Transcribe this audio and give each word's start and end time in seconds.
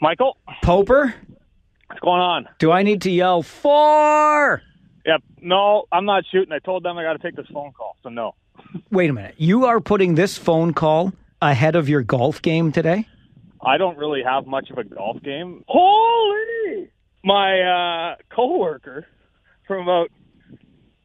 Michael, 0.00 0.36
Poper, 0.62 1.14
what's 1.86 2.00
going 2.00 2.20
on? 2.20 2.48
do 2.58 2.70
I 2.70 2.82
need 2.82 3.02
to 3.02 3.10
yell 3.10 3.42
four? 3.42 4.62
Yep. 5.06 5.22
No, 5.40 5.84
I'm 5.90 6.04
not 6.04 6.24
shooting. 6.30 6.52
I 6.52 6.58
told 6.58 6.82
them 6.82 6.98
I 6.98 7.02
got 7.02 7.14
to 7.14 7.18
take 7.18 7.34
this 7.36 7.46
phone 7.52 7.72
call, 7.72 7.96
so 8.02 8.10
no. 8.10 8.34
Wait 8.90 9.08
a 9.08 9.12
minute. 9.12 9.34
You 9.38 9.64
are 9.66 9.80
putting 9.80 10.14
this 10.14 10.36
phone 10.36 10.74
call 10.74 11.12
ahead 11.40 11.76
of 11.76 11.88
your 11.88 12.02
golf 12.02 12.42
game 12.42 12.72
today? 12.72 13.08
I 13.64 13.78
don't 13.78 13.96
really 13.96 14.22
have 14.22 14.46
much 14.46 14.68
of 14.70 14.78
a 14.78 14.84
golf 14.84 15.22
game. 15.22 15.64
Holy! 15.66 16.90
My 17.24 17.60
uh, 17.60 18.16
coworker 18.34 19.06
from 19.66 19.82
about 19.82 20.10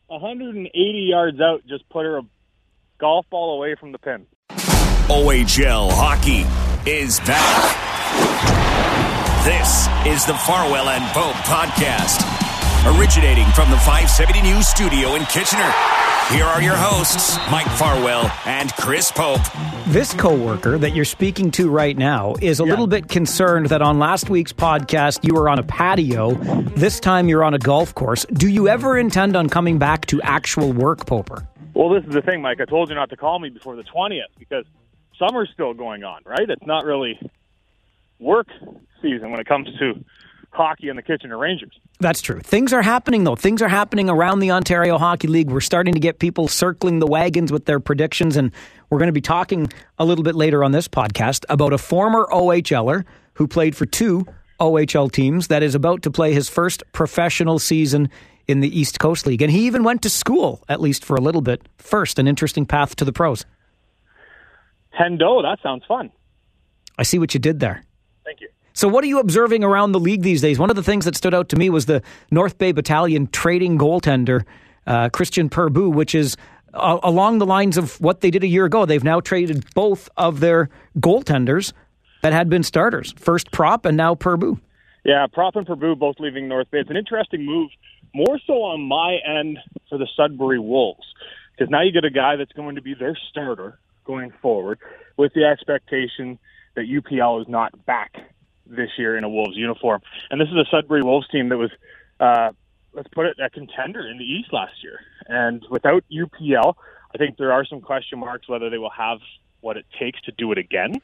180 0.08 1.00
yards 1.10 1.40
out 1.40 1.62
just 1.68 1.88
put 1.90 2.04
her 2.04 2.18
a 2.18 2.24
golf 3.00 3.26
ball 3.30 3.56
away 3.56 3.76
from 3.80 3.94
the 3.94 4.00
pin. 4.00 4.26
OHL 4.50 5.92
hockey 5.92 6.46
is 6.90 7.20
back. 7.22 8.61
This 9.44 9.88
is 10.06 10.24
the 10.24 10.36
Farwell 10.36 10.90
and 10.90 11.04
Pope 11.14 11.34
podcast, 11.48 12.22
originating 12.96 13.48
from 13.54 13.72
the 13.72 13.78
570 13.78 14.44
News 14.44 14.68
studio 14.68 15.16
in 15.16 15.24
Kitchener. 15.26 15.74
Here 16.30 16.46
are 16.46 16.62
your 16.62 16.76
hosts, 16.76 17.38
Mike 17.50 17.66
Farwell 17.66 18.32
and 18.46 18.72
Chris 18.74 19.12
Pope. 19.12 19.42
This 19.88 20.14
coworker 20.14 20.78
that 20.78 20.92
you're 20.92 21.06
speaking 21.06 21.50
to 21.52 21.72
right 21.72 21.98
now 21.98 22.36
is 22.40 22.60
a 22.60 22.64
little 22.64 22.86
bit 22.86 23.10
concerned 23.10 23.70
that 23.70 23.82
on 23.82 23.98
last 23.98 24.30
week's 24.30 24.54
podcast 24.54 25.26
you 25.26 25.34
were 25.34 25.50
on 25.50 25.58
a 25.58 25.64
patio. 25.64 26.36
This 26.76 27.00
time 27.00 27.28
you're 27.28 27.44
on 27.44 27.56
a 27.56 27.60
golf 27.60 27.96
course. 27.96 28.28
Do 28.32 28.48
you 28.48 28.68
ever 28.68 28.96
intend 28.96 29.36
on 29.36 29.50
coming 29.50 29.80
back 29.80 30.06
to 30.06 30.22
actual 30.22 30.72
work, 30.72 31.08
Poper? 31.08 31.48
Well, 31.74 31.90
this 31.90 32.04
is 32.04 32.14
the 32.14 32.22
thing, 32.22 32.44
Mike. 32.44 32.62
I 32.62 32.66
told 32.66 32.90
you 32.90 32.96
not 32.96 33.10
to 33.10 33.18
call 33.18 33.40
me 33.40 33.50
before 33.50 33.76
the 33.76 33.84
20th 33.86 34.22
because 34.38 34.66
summer's 35.18 35.50
still 35.52 35.74
going 35.74 36.04
on, 36.04 36.22
right? 36.28 36.48
It's 36.48 36.68
not 36.68 36.86
really 36.86 37.20
work 38.22 38.48
season 39.02 39.32
when 39.32 39.40
it 39.40 39.48
comes 39.48 39.68
to 39.80 40.04
hockey 40.52 40.90
and 40.90 40.98
the 40.98 41.02
Kitchener 41.02 41.38
Rangers. 41.38 41.72
That's 42.00 42.22
true. 42.22 42.40
Things 42.40 42.74
are 42.74 42.82
happening, 42.82 43.24
though. 43.24 43.36
Things 43.36 43.62
are 43.62 43.68
happening 43.68 44.10
around 44.10 44.40
the 44.40 44.52
Ontario 44.52 44.98
Hockey 44.98 45.28
League. 45.28 45.50
We're 45.50 45.62
starting 45.62 45.94
to 45.94 46.00
get 46.00 46.20
people 46.20 46.48
circling 46.48 47.00
the 47.00 47.08
wagons 47.08 47.52
with 47.52 47.66
their 47.66 47.80
predictions, 47.80 48.38
and 48.38 48.52
we're 48.90 49.00
going 49.00 49.08
to 49.08 49.14
be 49.14 49.22
talking 49.22 49.72
a 49.98 50.06
little 50.06 50.24
bit 50.24 50.36
later 50.36 50.64
on 50.64 50.72
this 50.72 50.88
podcast 50.88 51.46
about 51.50 51.74
a 51.74 51.78
former 51.78 52.28
OHLer 52.32 53.06
who 53.36 53.48
played 53.48 53.76
for 53.76 53.86
two 53.86 54.26
OHL 54.60 55.12
teams 55.12 55.48
that 55.48 55.64
is 55.64 55.74
about 55.74 56.04
to 56.04 56.12
play 56.12 56.34
his 56.34 56.50
first 56.50 56.84
professional 56.92 57.58
season 57.58 58.10
in 58.48 58.60
the 58.60 58.80
East 58.80 59.00
Coast 59.00 59.26
League. 59.26 59.42
And 59.42 59.52
he 59.52 59.66
even 59.66 59.84
went 59.84 60.02
to 60.04 60.10
school, 60.10 60.64
at 60.68 60.82
least 60.82 61.06
for 61.06 61.16
a 61.16 61.22
little 61.22 61.42
bit, 61.42 61.62
first, 61.78 62.20
an 62.20 62.28
interesting 62.28 62.66
path 62.66 62.96
to 62.98 63.06
the 63.06 63.14
pros. 63.14 63.46
Hendo, 65.00 65.42
that 65.42 65.60
sounds 65.64 65.84
fun. 65.88 66.12
I 66.98 67.04
see 67.04 67.18
what 67.18 67.34
you 67.34 67.40
did 67.40 67.60
there. 67.60 67.84
Thank 68.24 68.42
you. 68.42 68.50
So, 68.74 68.88
what 68.88 69.04
are 69.04 69.08
you 69.08 69.20
observing 69.20 69.64
around 69.64 69.92
the 69.92 70.00
league 70.00 70.22
these 70.22 70.42
days? 70.42 70.58
One 70.58 70.70
of 70.70 70.76
the 70.76 70.84
things 70.84 71.06
that 71.06 71.16
stood 71.16 71.34
out 71.34 71.50
to 71.50 71.56
me 71.56 71.70
was 71.70 71.86
the 71.86 72.02
North 72.30 72.58
Bay 72.58 72.72
Battalion 72.72 73.28
trading 73.28 73.78
goaltender, 73.78 74.46
uh, 74.88 75.10
Christian 75.10 75.50
Purboo, 75.50 75.90
which 75.90 76.16
is 76.16 76.38
uh, 76.74 77.00
along 77.04 77.40
the 77.40 77.46
lines 77.46 77.78
of 77.78 78.00
what 78.00 78.22
they 78.22 78.32
did 78.32 78.44
a 78.44 78.48
year 78.48 78.66
ago. 78.66 78.86
They've 78.86 79.04
now 79.04 79.20
traded 79.20 79.66
both 79.74 80.10
of 80.18 80.40
their 80.40 80.70
goaltenders 81.00 81.74
that 82.22 82.34
had 82.34 82.50
been 82.50 82.64
starters 82.64 83.14
first 83.18 83.52
Propp 83.52 83.86
and 83.86 83.98
now 83.98 84.16
Purboo. 84.16 84.60
Yeah, 85.04 85.26
Propp 85.28 85.56
and 85.56 85.66
Purboo 85.66 85.96
both 85.96 86.16
leaving 86.20 86.48
North 86.48 86.70
Bay. 86.72 86.80
It's 86.80 86.90
an 86.90 86.98
interesting 86.98 87.46
move, 87.46 87.72
more 88.14 88.40
so 88.46 88.54
on 88.62 88.82
my 88.82 89.18
end 89.26 89.58
for 89.90 89.98
the 89.98 90.08
Sudbury 90.16 90.60
Wolves, 90.60 91.06
because 91.58 91.70
now 91.70 91.82
you 91.82 91.92
get 91.92 92.06
a 92.06 92.12
guy 92.12 92.36
that's 92.36 92.52
going 92.54 92.76
to 92.76 92.82
be 92.82 92.94
their 92.94 93.18
starter 93.30 93.80
going 94.06 94.32
forward 94.42 94.80
with 95.18 95.34
the 95.34 95.44
expectation 95.44 96.40
that 96.76 96.88
UPL 96.88 97.42
is 97.42 97.48
not 97.48 97.86
back 97.86 98.16
this 98.66 98.90
year 98.98 99.18
in 99.18 99.24
a 99.24 99.30
Wolves 99.30 99.56
uniform. 99.56 100.02
And 100.30 100.40
this 100.40 100.48
is 100.48 100.56
a 100.56 100.66
Sudbury 100.72 101.04
Wolves 101.04 101.28
team 101.30 101.50
that 101.50 101.58
was, 101.58 101.72
uh, 102.20 102.52
let's 102.94 103.10
put 103.10 103.26
it, 103.26 103.38
a 103.40 103.50
contender 103.50 104.08
in 104.08 104.18
the 104.18 104.24
East 104.24 104.54
last 104.54 104.84
year. 104.84 105.00
And 105.28 105.64
without 105.70 106.04
UPL, 106.12 106.76
I 107.14 107.18
think 107.18 107.38
there 107.38 107.52
are 107.52 107.66
some 107.66 107.82
question 107.82 108.20
marks 108.20 108.48
whether 108.48 108.70
they 108.70 108.78
will 108.78 108.92
have 108.92 109.20
what 109.60 109.78
it 109.78 109.86
takes 110.00 110.20
to 110.22 110.32
do 110.32 110.52
it 110.52 110.58
again. 110.58 111.02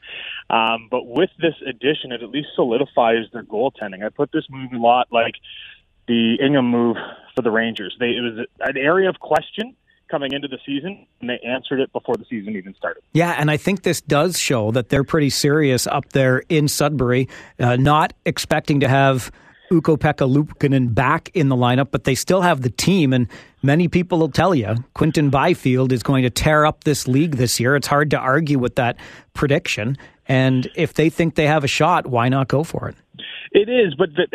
Um, 0.50 0.88
but 0.90 1.06
with 1.06 1.30
this 1.40 1.54
addition, 1.66 2.12
it 2.12 2.22
at 2.22 2.30
least 2.30 2.48
solidifies 2.54 3.26
their 3.32 3.44
goaltending. 3.44 4.04
I 4.04 4.08
put 4.08 4.32
this 4.32 4.44
move 4.50 4.72
a 4.72 4.78
lot 4.78 5.08
like 5.12 5.34
the 6.08 6.36
Ingham 6.40 6.66
move 6.66 6.96
for 7.36 7.42
the 7.42 7.50
Rangers. 7.50 7.96
They, 8.00 8.06
it 8.06 8.20
was 8.20 8.46
an 8.60 8.76
area 8.76 9.08
of 9.08 9.20
question 9.20 9.76
coming 10.08 10.32
into 10.32 10.48
the 10.48 10.58
season, 10.64 11.06
and 11.20 11.30
they 11.30 11.38
answered 11.40 11.80
it 11.80 11.92
before 11.92 12.16
the 12.16 12.24
season 12.28 12.56
even 12.56 12.74
started. 12.74 13.02
Yeah, 13.12 13.34
and 13.38 13.50
I 13.50 13.56
think 13.56 13.82
this 13.82 14.00
does 14.00 14.38
show 14.38 14.70
that 14.72 14.88
they're 14.88 15.04
pretty 15.04 15.30
serious 15.30 15.86
up 15.86 16.10
there 16.12 16.42
in 16.48 16.68
Sudbury, 16.68 17.28
uh, 17.58 17.76
not 17.76 18.12
expecting 18.24 18.80
to 18.80 18.88
have 18.88 19.30
Ukko-Pekka 19.70 20.26
Luukkonen 20.26 20.94
back 20.94 21.30
in 21.34 21.48
the 21.48 21.56
lineup, 21.56 21.88
but 21.90 22.04
they 22.04 22.14
still 22.14 22.40
have 22.40 22.62
the 22.62 22.70
team, 22.70 23.12
and 23.12 23.28
many 23.62 23.86
people 23.88 24.18
will 24.18 24.30
tell 24.30 24.54
you 24.54 24.76
Quinton 24.94 25.30
Byfield 25.30 25.92
is 25.92 26.02
going 26.02 26.22
to 26.22 26.30
tear 26.30 26.64
up 26.64 26.84
this 26.84 27.06
league 27.06 27.36
this 27.36 27.60
year. 27.60 27.76
It's 27.76 27.86
hard 27.86 28.10
to 28.12 28.18
argue 28.18 28.58
with 28.58 28.76
that 28.76 28.96
prediction, 29.34 29.96
and 30.26 30.70
if 30.74 30.94
they 30.94 31.10
think 31.10 31.34
they 31.34 31.46
have 31.46 31.64
a 31.64 31.68
shot, 31.68 32.06
why 32.06 32.28
not 32.28 32.48
go 32.48 32.64
for 32.64 32.88
it? 32.88 32.96
It 33.52 33.68
is, 33.68 33.94
but 33.94 34.10
the, 34.14 34.26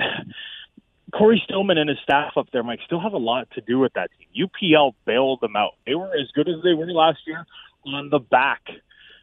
Cory 1.14 1.42
Stillman 1.46 1.78
and 1.78 1.90
his 1.90 2.00
staff 2.02 2.34
up 2.38 2.48
there, 2.52 2.64
Mike, 2.64 2.80
still 2.86 3.00
have 3.00 3.14
a 3.14 3.18
lot 3.18 3.48
to 3.52 3.62
do 3.62 3.80
with 3.80 3.94
that 3.94 4.10
team. 4.18 4.48
UPL 4.48 4.94
bailed 5.06 5.42
them 5.42 5.56
out. 5.56 5.74
They 5.86 5.96
were 5.96 6.12
as 6.14 6.32
good 6.34 6.50
as 6.50 6.56
they 6.64 6.74
were 6.74 6.88
last 6.88 7.20
year 7.28 7.46
on 7.86 8.10
the 8.10 8.20
back 8.20 8.62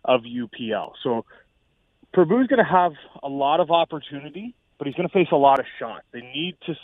of 0.04 0.22
UPL. 0.22 0.92
So 1.02 1.24
Purboo's 2.12 2.46
going 2.46 2.64
to 2.64 2.70
have 2.70 2.92
a 3.22 3.28
lot 3.28 3.60
of 3.60 3.70
opportunity, 3.70 4.54
but 4.78 4.86
he's 4.86 4.94
going 4.94 5.08
to 5.08 5.12
face 5.12 5.28
a 5.32 5.36
lot 5.36 5.58
of 5.58 5.66
shots. 5.78 6.04
They 6.12 6.20
need 6.20 6.56
to 6.66 6.74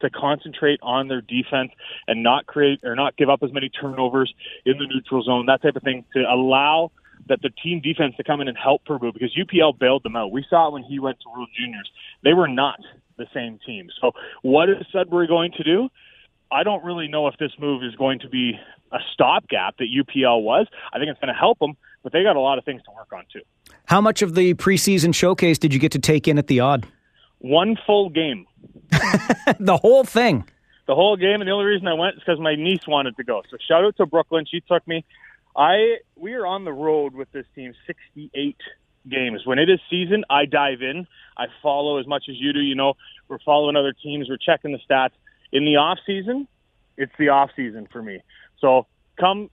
to 0.00 0.10
concentrate 0.10 0.78
on 0.82 1.08
their 1.08 1.20
defense 1.20 1.72
and 2.06 2.22
not 2.22 2.46
create 2.46 2.78
or 2.84 2.94
not 2.94 3.16
give 3.16 3.28
up 3.28 3.42
as 3.42 3.52
many 3.52 3.68
turnovers 3.68 4.32
in 4.64 4.78
the 4.78 4.86
neutral 4.86 5.20
zone, 5.22 5.46
that 5.46 5.62
type 5.62 5.74
of 5.74 5.82
thing, 5.82 6.04
to 6.14 6.20
allow 6.20 6.92
that 7.28 7.42
the 7.42 7.50
team 7.50 7.80
defense 7.80 8.14
to 8.16 8.22
come 8.22 8.40
in 8.40 8.46
and 8.46 8.56
help 8.56 8.84
Purboo 8.84 9.12
because 9.12 9.34
UPL 9.36 9.76
bailed 9.76 10.04
them 10.04 10.14
out. 10.14 10.30
We 10.30 10.44
saw 10.48 10.68
it 10.68 10.72
when 10.74 10.84
he 10.84 11.00
went 11.00 11.18
to 11.20 11.28
World 11.28 11.48
Juniors. 11.58 11.90
They 12.22 12.34
were 12.34 12.48
not 12.48 12.78
the 13.16 13.26
same 13.34 13.58
team. 13.66 13.88
So 14.00 14.12
what 14.42 14.68
is 14.68 14.76
Sudbury 14.92 15.26
going 15.26 15.52
to 15.52 15.64
do? 15.64 15.88
I 16.50 16.62
don't 16.62 16.84
really 16.84 17.08
know 17.08 17.26
if 17.26 17.36
this 17.38 17.52
move 17.58 17.82
is 17.82 17.94
going 17.96 18.20
to 18.20 18.28
be 18.28 18.52
a 18.92 18.98
stopgap 19.12 19.76
that 19.78 19.86
UPL 19.86 20.42
was. 20.42 20.66
I 20.92 20.98
think 20.98 21.10
it's 21.10 21.20
going 21.20 21.32
to 21.32 21.38
help 21.38 21.58
them, 21.58 21.76
but 22.02 22.12
they 22.12 22.22
got 22.22 22.36
a 22.36 22.40
lot 22.40 22.58
of 22.58 22.64
things 22.64 22.82
to 22.84 22.90
work 22.92 23.12
on 23.12 23.24
too. 23.32 23.40
How 23.86 24.00
much 24.00 24.22
of 24.22 24.34
the 24.34 24.54
preseason 24.54 25.14
showcase 25.14 25.58
did 25.58 25.74
you 25.74 25.80
get 25.80 25.92
to 25.92 25.98
take 25.98 26.28
in 26.28 26.38
at 26.38 26.46
the 26.46 26.60
Aud? 26.60 26.86
One 27.38 27.76
full 27.86 28.08
game. 28.08 28.46
the 29.58 29.78
whole 29.80 30.04
thing. 30.04 30.48
The 30.86 30.94
whole 30.94 31.16
game, 31.16 31.40
and 31.40 31.48
the 31.48 31.52
only 31.52 31.64
reason 31.64 31.88
I 31.88 31.94
went 31.94 32.16
is 32.16 32.20
because 32.20 32.38
my 32.38 32.54
niece 32.54 32.86
wanted 32.86 33.16
to 33.16 33.24
go. 33.24 33.42
So 33.50 33.56
shout 33.66 33.84
out 33.84 33.96
to 33.96 34.06
Brooklyn. 34.06 34.44
She 34.50 34.60
took 34.60 34.86
me. 34.86 35.04
I 35.56 35.96
we 36.16 36.34
are 36.34 36.46
on 36.46 36.64
the 36.64 36.72
road 36.72 37.14
with 37.14 37.30
this 37.32 37.46
team 37.54 37.74
68 37.86 38.56
games. 39.08 39.42
When 39.44 39.58
it 39.58 39.68
is 39.68 39.80
season, 39.90 40.24
I 40.30 40.46
dive 40.46 40.82
in. 40.82 41.06
I 41.36 41.46
follow 41.62 41.98
as 41.98 42.06
much 42.06 42.24
as 42.28 42.36
you 42.38 42.52
do. 42.52 42.60
You 42.60 42.74
know, 42.74 42.94
we're 43.28 43.38
following 43.44 43.76
other 43.76 43.92
teams. 43.92 44.28
We're 44.28 44.36
checking 44.36 44.72
the 44.72 44.78
stats. 44.88 45.12
In 45.52 45.64
the 45.64 45.76
off 45.76 45.98
season, 46.06 46.48
it's 46.96 47.12
the 47.18 47.28
off 47.28 47.50
season 47.56 47.88
for 47.92 48.02
me. 48.02 48.20
So 48.60 48.86
come 49.18 49.50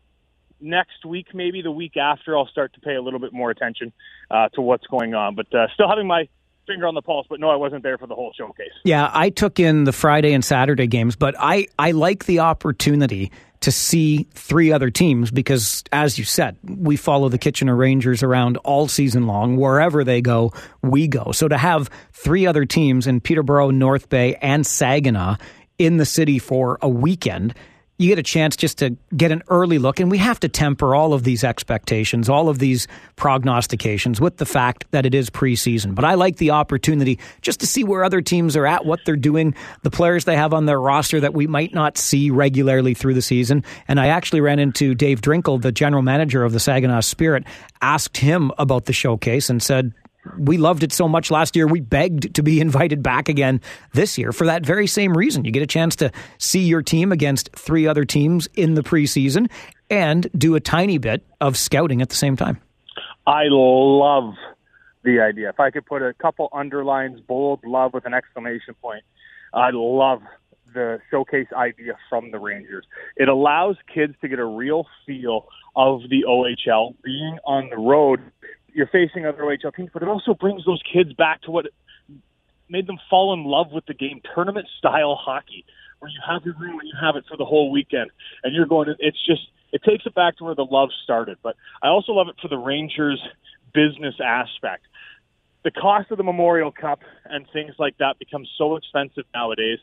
next 0.60 1.06
week, 1.06 1.28
maybe 1.34 1.62
the 1.62 1.72
week 1.72 1.98
after, 1.98 2.38
I'll 2.38 2.48
start 2.48 2.74
to 2.74 2.80
pay 2.80 2.96
a 2.96 3.02
little 3.02 3.20
bit 3.20 3.34
more 3.34 3.50
attention 3.52 3.92
uh, 4.30 4.50
to 4.50 4.62
what's 4.62 4.86
going 4.88 5.14
on. 5.14 5.36
But 5.36 5.54
uh, 5.54 5.68
still 5.74 5.90
having 5.90 6.08
my 6.08 6.28
finger 6.68 6.88
on 6.88 6.96
the 6.96 7.02
pulse. 7.02 7.26
But 7.30 7.40
no, 7.40 7.50
I 7.50 7.56
wasn't 7.56 7.84
there 7.84 7.98
for 7.98 8.08
the 8.08 8.16
whole 8.16 8.34
showcase. 8.38 8.72
Yeah, 8.84 9.10
I 9.14 9.30
took 9.30 9.60
in 9.60 9.84
the 9.84 9.92
Friday 9.92 10.34
and 10.34 10.44
Saturday 10.44 10.88
games, 10.88 11.16
but 11.16 11.36
I 11.40 11.68
I 11.78 11.92
like 11.92 12.26
the 12.26 12.40
opportunity 12.40 13.32
to 13.62 13.72
see 13.72 14.28
three 14.34 14.72
other 14.72 14.90
teams 14.90 15.32
because, 15.32 15.84
as 15.92 16.18
you 16.18 16.26
said, 16.26 16.58
we 16.64 16.98
follow 16.98 17.30
the 17.30 17.38
Kitchener 17.38 17.76
Rangers 17.76 18.24
around 18.24 18.58
all 18.58 18.88
season 18.88 19.28
long. 19.28 19.56
Wherever 19.56 20.04
they 20.04 20.22
go, 20.22 20.52
we 20.82 21.08
go. 21.08 21.32
So 21.32 21.48
to 21.48 21.58
have 21.58 21.90
three 22.12 22.48
other 22.48 22.66
teams 22.66 23.08
in 23.08 23.22
Peterborough, 23.22 23.70
North 23.70 24.10
Bay, 24.10 24.36
and 24.36 24.66
Saginaw 24.66 25.38
in 25.78 25.98
the 25.98 26.06
city 26.06 26.40
for 26.40 26.80
a 26.82 26.90
weekend, 26.90 27.54
you 28.02 28.10
get 28.10 28.20
a 28.20 28.24
chance 28.24 28.56
just 28.56 28.80
to 28.80 28.98
get 29.16 29.32
an 29.32 29.44
early 29.48 29.78
look. 29.78 30.00
And 30.00 30.10
we 30.10 30.18
have 30.18 30.40
to 30.40 30.50
temper 30.50 30.96
all 30.96 31.14
of 31.14 31.24
these 31.24 31.44
expectations, 31.44 32.30
all 32.30 32.50
of 32.50 32.60
these 32.60 32.88
prognostications 33.16 34.20
with 34.20 34.38
the 34.38 34.46
fact 34.46 34.86
that 34.92 35.06
it 35.06 35.14
is 35.14 35.30
preseason. 35.30 35.94
But 35.94 36.06
I 36.06 36.16
like 36.16 36.38
the 36.38 36.52
opportunity 36.52 37.20
just 37.42 37.60
to 37.60 37.68
see 37.68 37.84
where 37.84 38.04
other 38.04 38.22
teams 38.22 38.58
are 38.58 38.66
at, 38.66 38.86
what 38.86 39.02
they're 39.06 39.16
doing, 39.16 39.54
the 39.84 39.92
players 39.92 40.26
they 40.26 40.36
have 40.36 40.54
on 40.54 40.66
their 40.66 40.82
roster 40.82 41.20
that 41.20 41.34
we 41.34 41.46
might 41.46 41.74
not 41.74 41.98
see 41.98 42.32
regularly 42.32 42.94
through 42.94 43.14
the 43.14 43.22
season. 43.22 43.64
And 43.88 44.00
I 44.00 44.08
actually 44.08 44.42
ran 44.42 44.58
into 44.58 44.96
Dave 44.96 45.22
Drinkill, 45.22 45.62
the 45.62 45.72
general 45.72 46.02
manager 46.02 46.44
of 46.44 46.54
the 46.54 46.60
Saginaw 46.60 47.02
Spirit, 47.02 47.44
asked 47.82 48.18
him 48.18 48.52
about 48.58 48.86
the 48.86 48.94
showcase 48.94 49.50
and 49.50 49.62
said, 49.62 49.94
we 50.38 50.58
loved 50.58 50.84
it 50.84 50.92
so 50.92 51.08
much 51.08 51.32
last 51.32 51.56
year. 51.56 51.68
We 51.68 51.80
begged 51.80 52.36
to 52.36 52.44
be 52.44 52.60
invited 52.62 53.04
back 53.04 53.30
again 53.30 53.62
this 53.94 54.18
year 54.18 54.32
for 54.32 54.46
that 54.46 54.66
very 54.66 54.88
same 54.88 55.18
reason. 55.18 55.46
You 55.46 55.52
get 55.52 55.64
a 55.64 55.68
chance 55.68 55.96
to 55.98 56.12
see 56.38 56.62
your 56.62 56.82
team 56.82 57.12
against 57.12 57.50
three 57.56 57.88
other 57.88 58.06
teams 58.06 58.48
in 58.56 58.76
the 58.76 58.84
preseason 58.84 59.50
and 59.90 60.30
do 60.38 60.56
a 60.56 60.60
tiny 60.60 60.98
bit 60.98 61.26
of 61.40 61.58
scouting 61.58 62.02
at 62.02 62.10
the 62.10 62.16
same 62.16 62.36
time. 62.36 62.60
I 63.28 63.44
love 63.50 64.34
the 65.04 65.20
idea. 65.20 65.50
If 65.50 65.60
I 65.60 65.72
could 65.72 65.86
put 65.86 66.02
a 66.02 66.14
couple 66.14 66.50
underlines, 66.54 67.20
bold, 67.22 67.62
love 67.66 67.94
with 67.94 68.06
an 68.06 68.14
exclamation 68.14 68.76
point, 68.82 69.04
I 69.54 69.70
love 69.74 70.22
the 70.74 71.00
showcase 71.10 71.48
idea 71.56 71.94
from 72.10 72.32
the 72.32 72.40
Rangers. 72.40 72.86
It 73.18 73.28
allows 73.28 73.76
kids 73.94 74.14
to 74.22 74.28
get 74.28 74.40
a 74.40 74.46
real 74.46 74.86
feel 75.06 75.48
of 75.76 76.02
the 76.10 76.24
OHL, 76.28 76.96
being 77.04 77.38
on 77.46 77.70
the 77.70 77.78
road. 77.78 78.20
You're 78.74 78.88
facing 78.88 79.26
other 79.26 79.44
OHL 79.44 79.76
teams, 79.76 79.90
but 79.94 80.04
it 80.04 80.10
also 80.10 80.34
brings 80.34 80.66
those 80.66 80.82
kids 80.92 81.14
back 81.14 81.42
to 81.44 81.52
what 81.52 81.68
made 82.70 82.88
them 82.88 82.98
fall 83.10 83.34
in 83.34 83.44
love 83.44 83.72
with 83.72 83.86
the 83.86 83.94
game, 83.94 84.22
tournament 84.34 84.68
style 84.78 85.16
hockey, 85.16 85.66
where 86.00 86.10
you 86.10 86.20
have 86.28 86.44
your 86.46 86.56
room 86.56 86.80
and 86.80 86.88
you 86.88 86.96
have 87.00 87.16
it 87.16 87.26
for 87.30 87.38
the 87.38 87.46
whole 87.46 87.72
weekend, 87.72 88.12
and 88.44 88.56
you're 88.56 88.66
going. 88.66 88.94
It's 89.00 89.24
just 89.26 89.42
it 89.72 89.84
takes 89.84 90.06
it 90.06 90.16
back 90.16 90.38
to 90.38 90.46
where 90.46 90.56
the 90.56 90.66
love 90.66 90.90
started. 91.04 91.38
But 91.44 91.56
I 91.82 91.88
also 91.88 92.14
love 92.14 92.28
it 92.28 92.36
for 92.42 92.48
the 92.48 92.58
Rangers 92.58 93.22
business 93.74 94.16
aspect. 94.24 94.86
The 95.64 95.72
cost 95.72 96.10
of 96.12 96.18
the 96.18 96.24
Memorial 96.24 96.72
Cup 96.72 97.02
and 97.26 97.46
things 97.54 97.76
like 97.78 97.98
that 98.00 98.18
becomes 98.18 98.50
so 98.58 98.76
expensive 98.76 99.26
nowadays 99.34 99.80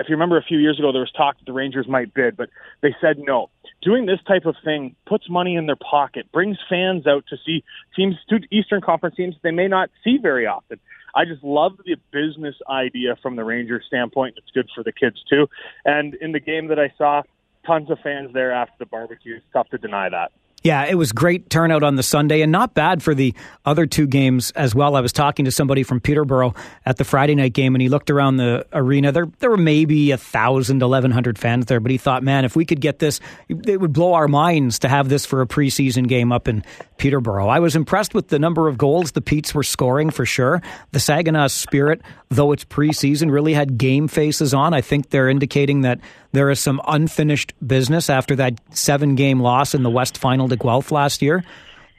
if 0.00 0.08
you 0.08 0.14
remember 0.14 0.38
a 0.38 0.42
few 0.42 0.58
years 0.58 0.78
ago, 0.78 0.92
there 0.92 1.00
was 1.00 1.12
talk 1.12 1.38
that 1.38 1.44
the 1.44 1.52
Rangers 1.52 1.86
might 1.86 2.12
bid, 2.14 2.36
but 2.36 2.48
they 2.80 2.94
said 3.00 3.18
no. 3.18 3.50
Doing 3.82 4.06
this 4.06 4.18
type 4.26 4.46
of 4.46 4.56
thing 4.64 4.96
puts 5.06 5.28
money 5.28 5.54
in 5.56 5.66
their 5.66 5.76
pocket, 5.76 6.30
brings 6.32 6.58
fans 6.68 7.06
out 7.06 7.24
to 7.28 7.36
see 7.44 7.62
teams, 7.94 8.16
to 8.28 8.40
Eastern 8.50 8.80
Conference 8.80 9.16
teams 9.16 9.34
they 9.42 9.50
may 9.50 9.68
not 9.68 9.90
see 10.02 10.18
very 10.20 10.46
often. 10.46 10.78
I 11.14 11.24
just 11.24 11.42
love 11.42 11.72
the 11.84 11.96
business 12.12 12.54
idea 12.68 13.16
from 13.22 13.36
the 13.36 13.44
Rangers 13.44 13.84
standpoint. 13.86 14.36
It's 14.38 14.50
good 14.52 14.68
for 14.74 14.82
the 14.82 14.92
kids 14.92 15.22
too. 15.28 15.48
And 15.84 16.14
in 16.14 16.32
the 16.32 16.40
game 16.40 16.68
that 16.68 16.78
I 16.78 16.92
saw, 16.96 17.22
tons 17.66 17.90
of 17.90 17.98
fans 18.00 18.32
there 18.32 18.52
after 18.52 18.74
the 18.78 18.86
barbecue. 18.86 19.36
It's 19.36 19.44
tough 19.52 19.68
to 19.70 19.78
deny 19.78 20.08
that. 20.08 20.32
Yeah, 20.62 20.84
it 20.84 20.94
was 20.94 21.12
great 21.12 21.48
turnout 21.48 21.82
on 21.82 21.96
the 21.96 22.02
Sunday 22.02 22.42
and 22.42 22.52
not 22.52 22.74
bad 22.74 23.02
for 23.02 23.14
the 23.14 23.34
other 23.64 23.86
two 23.86 24.06
games 24.06 24.50
as 24.50 24.74
well. 24.74 24.94
I 24.94 25.00
was 25.00 25.12
talking 25.12 25.46
to 25.46 25.50
somebody 25.50 25.82
from 25.84 26.00
Peterborough 26.00 26.54
at 26.84 26.98
the 26.98 27.04
Friday 27.04 27.34
night 27.34 27.54
game 27.54 27.74
and 27.74 27.80
he 27.80 27.88
looked 27.88 28.10
around 28.10 28.36
the 28.36 28.66
arena. 28.74 29.10
There 29.10 29.28
there 29.38 29.48
were 29.48 29.56
maybe 29.56 30.10
a 30.10 30.18
thousand, 30.18 30.82
eleven 30.82 31.12
hundred 31.12 31.38
fans 31.38 31.66
there, 31.66 31.80
but 31.80 31.90
he 31.90 31.96
thought, 31.96 32.22
man, 32.22 32.44
if 32.44 32.56
we 32.56 32.66
could 32.66 32.80
get 32.80 32.98
this, 32.98 33.20
it 33.48 33.80
would 33.80 33.94
blow 33.94 34.12
our 34.12 34.28
minds 34.28 34.78
to 34.80 34.88
have 34.88 35.08
this 35.08 35.24
for 35.24 35.40
a 35.40 35.46
preseason 35.46 36.06
game 36.06 36.30
up 36.30 36.46
in 36.46 36.62
Peterborough. 36.98 37.48
I 37.48 37.60
was 37.60 37.74
impressed 37.74 38.12
with 38.12 38.28
the 38.28 38.38
number 38.38 38.68
of 38.68 38.76
goals 38.76 39.12
the 39.12 39.22
Petes 39.22 39.54
were 39.54 39.62
scoring 39.62 40.10
for 40.10 40.26
sure. 40.26 40.60
The 40.92 41.00
Saginaw 41.00 41.46
Spirit, 41.46 42.02
though 42.28 42.52
it's 42.52 42.66
preseason, 42.66 43.30
really 43.30 43.54
had 43.54 43.78
game 43.78 44.08
faces 44.08 44.52
on. 44.52 44.74
I 44.74 44.82
think 44.82 45.08
they're 45.08 45.30
indicating 45.30 45.80
that 45.82 46.00
there 46.32 46.50
is 46.50 46.60
some 46.60 46.80
unfinished 46.86 47.52
business 47.66 48.08
after 48.08 48.36
that 48.36 48.54
seven 48.74 49.14
game 49.14 49.40
loss 49.40 49.74
in 49.74 49.82
the 49.82 49.90
West 49.90 50.18
Final 50.18 50.48
to 50.48 50.56
Guelph 50.56 50.92
last 50.92 51.22
year. 51.22 51.44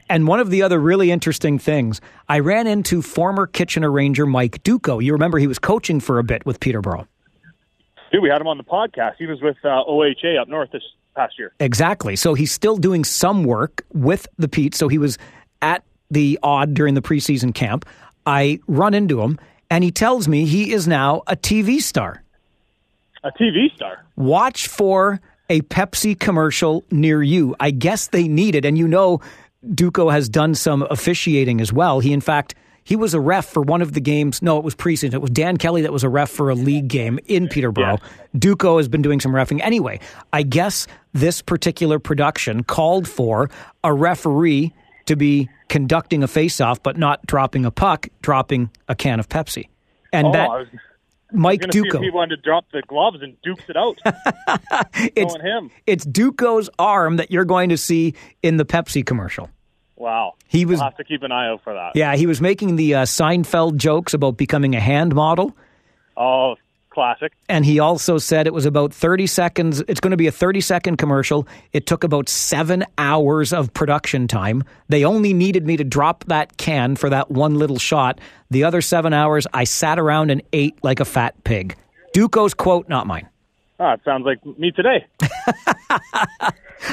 And 0.10 0.28
one 0.28 0.40
of 0.40 0.50
the 0.50 0.62
other 0.64 0.80
really 0.80 1.10
interesting 1.10 1.58
things, 1.58 2.02
I 2.28 2.40
ran 2.40 2.68
into 2.68 3.02
former 3.02 3.48
Kitchener 3.48 3.90
Ranger 3.90 4.26
Mike 4.26 4.62
Duco. 4.64 5.00
You 5.00 5.14
remember 5.14 5.38
he 5.38 5.48
was 5.48 5.60
coaching 5.60 6.00
for 6.00 6.20
a 6.20 6.24
bit 6.24 6.46
with 6.46 6.60
Peterborough. 6.60 7.08
Dude, 8.12 8.22
we 8.22 8.30
had 8.30 8.42
him 8.42 8.48
on 8.48 8.58
the 8.58 8.64
podcast. 8.64 9.16
He 9.18 9.26
was 9.26 9.42
with 9.42 9.56
uh, 9.64 9.84
OHA 9.88 10.42
up 10.42 10.50
north 10.50 10.72
this 10.72 10.84
past 11.16 11.40
year. 11.40 11.54
Exactly. 11.62 12.18
So 12.18 12.34
he's 12.34 12.52
still 12.52 12.76
doing 12.76 13.06
some 13.06 13.46
work 13.46 13.86
with 13.94 14.28
the 14.38 14.50
Pete. 14.50 14.76
So 14.76 14.90
he 14.90 14.98
was 14.98 15.18
at 15.62 15.86
the 16.10 16.38
Aud 16.44 16.74
during 16.74 16.94
the 16.94 17.02
preseason 17.02 17.56
camp. 17.56 17.86
I 18.26 18.60
run 18.68 18.94
into 18.94 19.22
him 19.22 19.40
and 19.70 19.84
he 19.84 19.92
tells 19.92 20.28
me 20.28 20.46
he 20.46 20.74
is 20.74 20.88
now 20.88 21.22
a 21.28 21.38
TV 21.38 21.82
star. 21.82 22.22
A 23.24 23.32
TV 23.32 23.74
star. 23.76 24.06
Watch 24.16 24.68
for 24.68 25.22
a 25.50 25.62
Pepsi 25.62 26.20
commercial 26.20 26.84
near 26.92 27.22
you. 27.22 27.56
I 27.60 27.72
guess 27.72 28.08
they 28.08 28.28
need 28.28 28.56
it. 28.56 28.66
And 28.66 28.78
you 28.78 28.88
know, 28.88 29.22
Duco 29.76 30.10
has 30.10 30.30
done 30.30 30.56
some 30.56 30.84
officiating 30.90 31.62
as 31.62 31.72
well. 31.72 32.00
He, 32.00 32.14
in 32.14 32.22
fact, 32.22 32.56
he 32.84 32.96
was 32.96 33.14
a 33.14 33.20
ref 33.20 33.46
for 33.46 33.62
one 33.62 33.82
of 33.82 33.94
the 33.94 34.02
games. 34.02 34.42
No, 34.42 34.58
it 34.58 34.64
was 34.64 34.74
preseason. 34.74 35.14
It 35.14 35.22
was 35.22 35.30
Dan 35.30 35.58
Kelly 35.58 35.84
that 35.84 35.94
was 35.94 36.04
a 36.04 36.10
ref 36.10 36.32
for 36.32 36.50
a 36.50 36.56
league 36.56 36.88
game 36.88 37.20
in 37.26 37.48
Peterborough. 37.48 38.00
Yeah. 38.02 38.10
Duco 38.38 38.78
has 38.78 38.88
been 38.88 39.04
doing 39.04 39.20
some 39.20 39.34
refing. 39.34 39.62
Anyway, 39.62 40.00
I 40.34 40.42
guess 40.44 40.88
this 41.14 41.42
particular 41.42 42.00
production 42.00 42.64
called 42.64 43.08
for 43.08 43.52
a 43.84 43.94
referee 43.94 44.74
to 45.06 45.16
be 45.16 45.50
conducting 45.68 46.24
a 46.24 46.28
face-off, 46.28 46.82
but 46.82 46.98
not 46.98 47.26
dropping 47.28 47.66
a 47.66 47.72
puck, 47.72 48.08
dropping 48.22 48.72
a 48.88 48.96
can 48.96 49.20
of 49.20 49.30
Pepsi. 49.30 49.68
And 50.12 50.28
oh, 50.28 50.32
that 50.32 50.50
was, 50.50 50.68
Mike 51.32 51.62
Duco. 51.70 52.00
he 52.00 52.10
wanted 52.10 52.38
to 52.38 52.42
drop 52.42 52.66
the 52.72 52.82
gloves 52.88 53.22
and 53.22 53.36
dukes 53.42 53.64
it 53.68 53.78
out. 53.78 53.98
it's 55.16 55.36
him. 55.36 55.72
It's 55.88 56.06
Duco's 56.06 56.70
arm 56.78 57.18
that 57.18 57.32
you're 57.32 57.46
going 57.46 57.70
to 57.70 57.78
see 57.78 58.16
in 58.42 58.58
the 58.58 58.66
Pepsi 58.66 59.06
commercial. 59.06 59.50
Wow. 59.96 60.34
He 60.48 60.66
was 60.66 60.80
will 60.80 60.86
have 60.86 60.98
to 60.98 61.04
keep 61.04 61.24
an 61.24 61.32
eye 61.32 61.48
out 61.48 61.64
for 61.64 61.74
that. 61.74 61.92
Yeah, 61.96 62.16
he 62.16 62.26
was 62.26 62.42
making 62.42 62.76
the 62.76 62.96
uh, 62.96 63.04
Seinfeld 63.04 63.78
jokes 63.78 64.14
about 64.14 64.36
becoming 64.36 64.76
a 64.76 64.80
hand 64.80 65.14
model. 65.14 65.56
Oh, 66.18 66.56
classic. 66.92 67.34
And 67.50 67.66
he 67.66 67.80
also 67.80 68.18
said 68.18 68.46
it 68.46 68.54
was 68.54 68.66
about 68.66 68.94
30 68.94 69.26
seconds. 69.26 69.82
It's 69.88 70.00
going 70.00 70.12
to 70.12 70.18
be 70.18 70.28
a 70.28 70.32
30 70.32 70.62
second 70.62 70.98
commercial. 70.98 71.48
It 71.74 71.88
took 71.88 72.04
about 72.04 72.30
seven 72.30 72.86
hours 72.98 73.52
of 73.52 73.74
production 73.74 74.28
time. 74.28 74.64
They 74.90 75.04
only 75.04 75.34
needed 75.34 75.66
me 75.66 75.78
to 75.78 75.84
drop 75.84 76.26
that 76.26 76.58
can 76.58 76.96
for 76.96 77.10
that 77.10 77.32
one 77.32 77.56
little 77.56 77.80
shot. 77.80 78.20
The 78.52 78.64
other 78.64 78.82
seven 78.82 79.14
hours, 79.14 79.48
I 79.54 79.64
sat 79.64 79.98
around 79.98 80.30
and 80.30 80.44
ate 80.54 80.82
like 80.84 81.00
a 81.00 81.06
fat 81.06 81.42
pig. 81.44 81.76
Duco's 82.14 82.54
quote, 82.54 82.88
not 82.90 83.08
mine. 83.08 83.28
Ah, 83.80 83.94
it 83.94 84.02
sounds 84.06 84.26
like 84.26 84.46
me 84.60 84.72
today. 84.72 85.08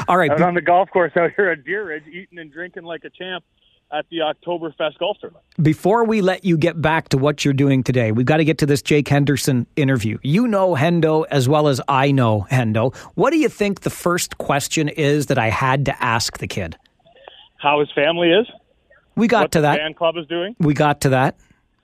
All 0.08 0.16
right. 0.16 0.30
I 0.30 0.34
was 0.34 0.42
on 0.42 0.54
the 0.54 0.62
golf 0.62 0.88
course 0.90 1.12
out 1.16 1.32
here 1.36 1.50
at 1.50 1.64
Deer 1.64 1.86
Ridge, 1.86 2.04
eating 2.06 2.38
and 2.38 2.50
drinking 2.50 2.84
like 2.84 3.04
a 3.04 3.10
champ 3.10 3.44
at 3.92 4.06
the 4.10 4.18
Oktoberfest 4.18 4.98
golf 4.98 5.18
tournament. 5.20 5.44
Before 5.60 6.04
we 6.04 6.20
let 6.20 6.44
you 6.44 6.56
get 6.56 6.80
back 6.80 7.08
to 7.10 7.18
what 7.18 7.44
you're 7.44 7.54
doing 7.54 7.82
today, 7.82 8.12
we've 8.12 8.26
got 8.26 8.38
to 8.38 8.44
get 8.44 8.58
to 8.58 8.66
this 8.66 8.82
Jake 8.82 9.08
Henderson 9.08 9.66
interview. 9.76 10.18
You 10.22 10.46
know 10.46 10.74
Hendo 10.74 11.24
as 11.30 11.48
well 11.48 11.68
as 11.68 11.80
I 11.88 12.10
know 12.10 12.46
Hendo. 12.50 12.94
What 13.14 13.30
do 13.30 13.38
you 13.38 13.48
think 13.48 13.80
the 13.80 13.90
first 13.90 14.38
question 14.38 14.88
is 14.88 15.26
that 15.26 15.38
I 15.38 15.48
had 15.50 15.86
to 15.86 16.02
ask 16.04 16.38
the 16.38 16.46
kid? 16.46 16.76
How 17.56 17.80
his 17.80 17.90
family 17.94 18.30
is? 18.30 18.46
We 19.16 19.26
got 19.26 19.44
what 19.44 19.52
to 19.52 19.60
that. 19.62 19.78
fan 19.78 19.94
club 19.94 20.16
is 20.16 20.26
doing? 20.26 20.54
We 20.60 20.74
got 20.74 21.00
to 21.02 21.10
that. 21.10 21.36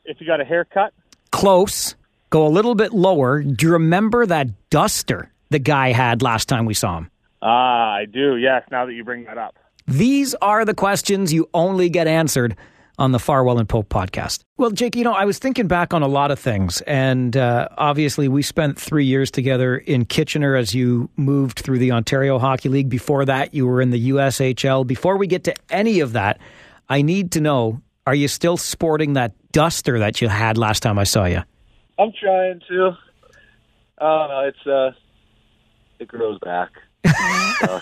If 0.04 0.20
you 0.20 0.26
got 0.26 0.40
a 0.40 0.44
haircut? 0.44 0.92
Close. 1.32 1.96
Go 2.30 2.46
a 2.46 2.48
little 2.48 2.74
bit 2.74 2.92
lower. 2.92 3.42
Do 3.42 3.66
you 3.66 3.72
remember 3.72 4.26
that 4.26 4.70
duster 4.70 5.32
the 5.50 5.58
guy 5.58 5.92
had 5.92 6.22
last 6.22 6.48
time 6.48 6.64
we 6.64 6.74
saw 6.74 6.98
him? 6.98 7.10
Ah, 7.42 7.94
I 7.94 8.06
do. 8.06 8.36
Yes, 8.36 8.62
now 8.70 8.86
that 8.86 8.92
you 8.92 9.04
bring 9.04 9.24
that 9.24 9.38
up. 9.38 9.56
These 9.86 10.34
are 10.36 10.64
the 10.64 10.74
questions 10.74 11.32
you 11.32 11.48
only 11.52 11.90
get 11.90 12.06
answered 12.06 12.56
on 12.98 13.12
the 13.12 13.18
Farwell 13.18 13.58
and 13.58 13.68
Pope 13.68 13.88
podcast. 13.88 14.40
Well, 14.56 14.70
Jake, 14.70 14.96
you 14.96 15.04
know, 15.04 15.12
I 15.12 15.24
was 15.24 15.38
thinking 15.38 15.66
back 15.66 15.92
on 15.92 16.02
a 16.02 16.08
lot 16.08 16.30
of 16.30 16.38
things, 16.38 16.80
and 16.82 17.36
uh, 17.36 17.68
obviously, 17.76 18.28
we 18.28 18.42
spent 18.42 18.78
three 18.78 19.04
years 19.04 19.30
together 19.30 19.76
in 19.76 20.04
Kitchener 20.04 20.54
as 20.54 20.74
you 20.74 21.10
moved 21.16 21.58
through 21.58 21.78
the 21.78 21.92
Ontario 21.92 22.38
Hockey 22.38 22.68
League. 22.68 22.88
Before 22.88 23.24
that, 23.24 23.52
you 23.52 23.66
were 23.66 23.80
in 23.80 23.90
the 23.90 24.10
USHL. 24.10 24.86
Before 24.86 25.16
we 25.16 25.26
get 25.26 25.44
to 25.44 25.54
any 25.70 26.00
of 26.00 26.12
that, 26.12 26.38
I 26.88 27.02
need 27.02 27.32
to 27.32 27.40
know: 27.40 27.82
Are 28.06 28.14
you 28.14 28.28
still 28.28 28.56
sporting 28.56 29.14
that 29.14 29.32
duster 29.52 29.98
that 29.98 30.20
you 30.20 30.28
had 30.28 30.56
last 30.56 30.82
time 30.82 30.98
I 30.98 31.04
saw 31.04 31.24
you? 31.24 31.42
I'm 31.98 32.12
trying 32.18 32.60
to. 32.68 32.96
Oh 34.00 34.26
no, 34.28 34.40
it's 34.48 34.66
uh, 34.66 34.92
it 35.98 36.08
grows 36.08 36.38
back. 36.40 36.70
so, 37.60 37.80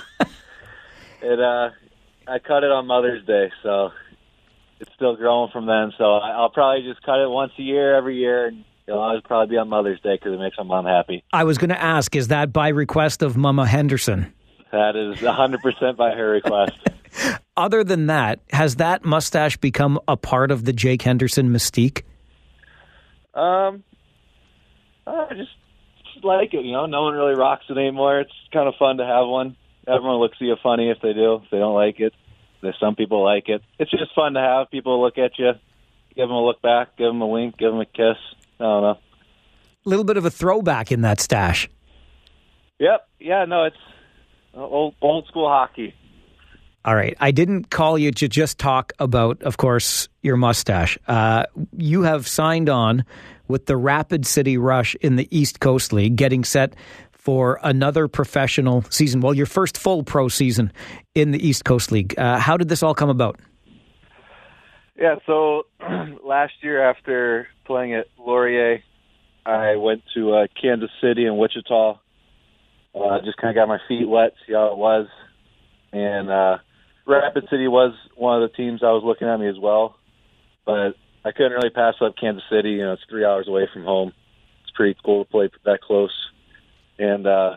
it 1.23 1.39
uh, 1.39 1.71
I 2.27 2.39
cut 2.39 2.65
it 2.65 2.71
on 2.71 2.87
Mother's 2.87 3.25
Day, 3.27 3.51
so 3.63 3.91
it's 4.81 4.91
still 4.95 5.17
growing 5.17 5.51
from 5.53 5.67
then. 5.67 5.93
So 5.99 6.05
I'll 6.05 6.51
probably 6.51 6.83
just 6.89 7.03
cut 7.03 7.21
it 7.23 7.29
once 7.29 7.53
a 7.59 7.63
year, 7.63 7.97
every 7.97 8.17
year, 8.17 8.47
and 8.47 8.65
it'll 8.87 9.01
always 9.01 9.23
probably 9.25 9.55
be 9.55 9.59
on 9.59 9.69
Mother's 9.69 10.01
Day 10.01 10.17
because 10.17 10.33
it 10.33 10.39
makes 10.39 10.57
my 10.59 10.65
mom 10.65 10.87
happy. 10.87 11.25
I 11.33 11.45
was 11.45 11.59
going 11.59 11.71
to 11.71 11.81
ask, 11.81 12.15
is 12.15 12.29
that 12.29 12.53
by 12.53 12.69
request 12.69 13.23
of 13.23 13.37
Mama 13.37 13.67
Henderson? 13.67 14.33
That 14.71 14.97
is 14.97 15.19
100% 15.19 15.97
by 15.97 16.13
her 16.13 16.31
request. 16.31 16.73
Other 17.57 17.85
than 17.85 18.07
that, 18.07 18.41
has 18.53 18.77
that 18.77 19.05
mustache 19.05 19.59
become 19.59 20.01
a 20.09 20.17
part 20.17 20.51
of 20.51 20.65
the 20.65 20.73
Jake 20.73 21.03
Henderson 21.03 21.51
mystique? 21.51 22.03
Um, 23.35 23.85
I 25.07 25.29
just 25.35 25.51
like 26.25 26.55
it. 26.55 26.65
You 26.65 26.73
know, 26.73 26.87
no 26.87 27.03
one 27.03 27.15
really 27.15 27.35
rocks 27.35 27.65
it 27.69 27.77
anymore. 27.77 28.21
It's 28.21 28.33
kind 28.53 28.69
of 28.69 28.75
fun 28.79 28.97
to 28.97 29.05
have 29.05 29.27
one. 29.27 29.57
Everyone 29.87 30.19
looks 30.19 30.37
at 30.41 30.45
you 30.45 30.57
funny 30.63 30.91
if 30.91 30.99
they 31.03 31.13
do. 31.13 31.37
If 31.37 31.51
they 31.51 31.59
don't 31.59 31.75
like 31.75 31.99
it, 32.01 32.13
there's 32.61 32.77
some 32.79 32.95
people 32.95 33.25
like 33.25 33.49
it. 33.49 33.63
It's 33.79 33.91
just 33.91 34.15
fun 34.15 34.35
to 34.35 34.41
have 34.41 34.71
people 34.71 35.03
look 35.03 35.19
at 35.19 35.33
you, 35.39 35.53
give 36.15 36.29
them 36.29 36.31
a 36.31 36.45
look 36.45 36.63
back, 36.63 36.97
give 36.97 37.09
them 37.09 37.21
a 37.21 37.27
wink, 37.27 37.57
give 37.59 37.73
them 37.73 37.81
a 37.81 37.87
kiss. 37.87 38.17
I 38.61 38.65
don't 38.65 38.83
know. 38.83 38.99
A 39.85 39.89
little 39.89 40.05
bit 40.05 40.17
of 40.17 40.25
a 40.25 40.31
throwback 40.31 40.93
in 40.93 41.01
that 41.01 41.21
stash. 41.21 41.69
Yep. 42.79 43.09
Yeah. 43.19 43.45
No, 43.47 43.65
it's 43.65 43.77
old 44.55 44.95
old 45.01 45.27
school 45.27 45.49
hockey. 45.49 45.95
All 46.85 46.95
right. 46.95 47.17
I 47.21 47.31
didn't 47.31 47.71
call 47.71 47.97
you 47.97 48.11
to 48.13 48.29
just 48.29 48.59
talk 48.59 48.93
about, 48.99 49.43
of 49.43 49.57
course, 49.57 50.09
your 50.21 50.37
mustache. 50.37 50.99
Uh, 51.07 51.45
you 51.77 52.03
have 52.03 52.27
signed 52.27 52.69
on 52.69 53.05
with 53.47 53.67
the 53.67 53.77
Rapid 53.77 54.27
City 54.27 54.59
Rush 54.59 54.97
in 54.97 55.15
the 55.17 55.29
East 55.37 55.61
Coast 55.61 55.93
League, 55.93 56.17
getting 56.17 56.43
set 56.43 56.75
for 57.23 57.61
another 57.63 58.09
professional 58.09 58.83
season. 58.91 59.21
Well, 59.21 59.33
your 59.33 59.47
first 59.47 59.79
full 59.79 60.03
pro 60.03 60.27
season 60.27 60.73
in 61.15 61.31
the 61.31 61.47
East 61.47 61.65
Coast 61.65 61.93
League. 61.93 62.19
Uh, 62.19 62.39
how 62.39 62.57
did 62.57 62.69
this 62.69 62.83
all 62.83 62.95
come 62.95 63.09
about? 63.09 63.39
Yeah, 64.97 65.15
so 65.25 65.67
last 66.25 66.55
year 66.63 66.83
after 66.83 67.47
playing 67.65 67.95
at 67.95 68.07
Laurier, 68.19 68.83
I 69.47 69.77
went 69.77 70.03
to 70.15 70.33
uh, 70.33 70.47
Kansas 70.61 70.91
City 71.01 71.25
and 71.25 71.39
Wichita. 71.39 72.01
Uh, 72.93 73.19
just 73.25 73.37
kind 73.37 73.57
of 73.57 73.61
got 73.61 73.69
my 73.69 73.79
feet 73.87 74.09
wet, 74.09 74.33
see 74.47 74.53
how 74.53 74.73
it 74.73 74.77
was, 74.77 75.07
and 75.93 76.29
uh, 76.29 76.59
Rapid 77.07 77.45
City 77.51 77.69
was 77.69 77.95
one 78.17 78.43
of 78.43 78.51
the 78.51 78.57
teams 78.57 78.83
I 78.83 78.91
was 78.91 79.03
looking 79.05 79.29
at 79.29 79.39
me 79.39 79.49
as 79.49 79.59
well, 79.59 79.97
but 80.67 80.95
I 81.25 81.31
couldn't 81.33 81.53
really 81.53 81.71
pass 81.71 81.95
up 82.03 82.17
Kansas 82.21 82.43
City. 82.51 82.73
You 82.73 82.85
know, 82.85 82.93
it's 82.93 83.03
three 83.09 83.25
hours 83.25 83.49
away 83.49 83.67
from 83.73 83.85
home. 83.85 84.13
It's 84.63 84.73
pretty 84.75 84.99
cool 85.05 85.25
to 85.25 85.31
play 85.31 85.51
that 85.65 85.81
close, 85.81 86.13
and 86.99 87.27
uh, 87.27 87.57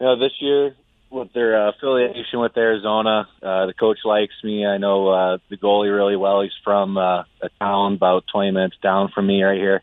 you 0.00 0.06
know, 0.06 0.18
this 0.18 0.32
year 0.40 0.74
with 1.10 1.32
their 1.32 1.68
uh, 1.68 1.70
affiliation 1.70 2.40
with 2.40 2.56
Arizona, 2.56 3.28
uh, 3.42 3.66
the 3.66 3.74
coach 3.78 3.98
likes 4.04 4.32
me. 4.42 4.66
I 4.66 4.78
know 4.78 5.08
uh, 5.08 5.38
the 5.50 5.56
goalie 5.56 5.94
really 5.94 6.16
well. 6.16 6.40
He's 6.40 6.50
from 6.64 6.96
uh, 6.96 7.20
a 7.42 7.50
town 7.60 7.94
about 7.94 8.24
20 8.32 8.50
minutes 8.50 8.76
down 8.82 9.10
from 9.14 9.26
me 9.26 9.42
right 9.42 9.58
here, 9.58 9.82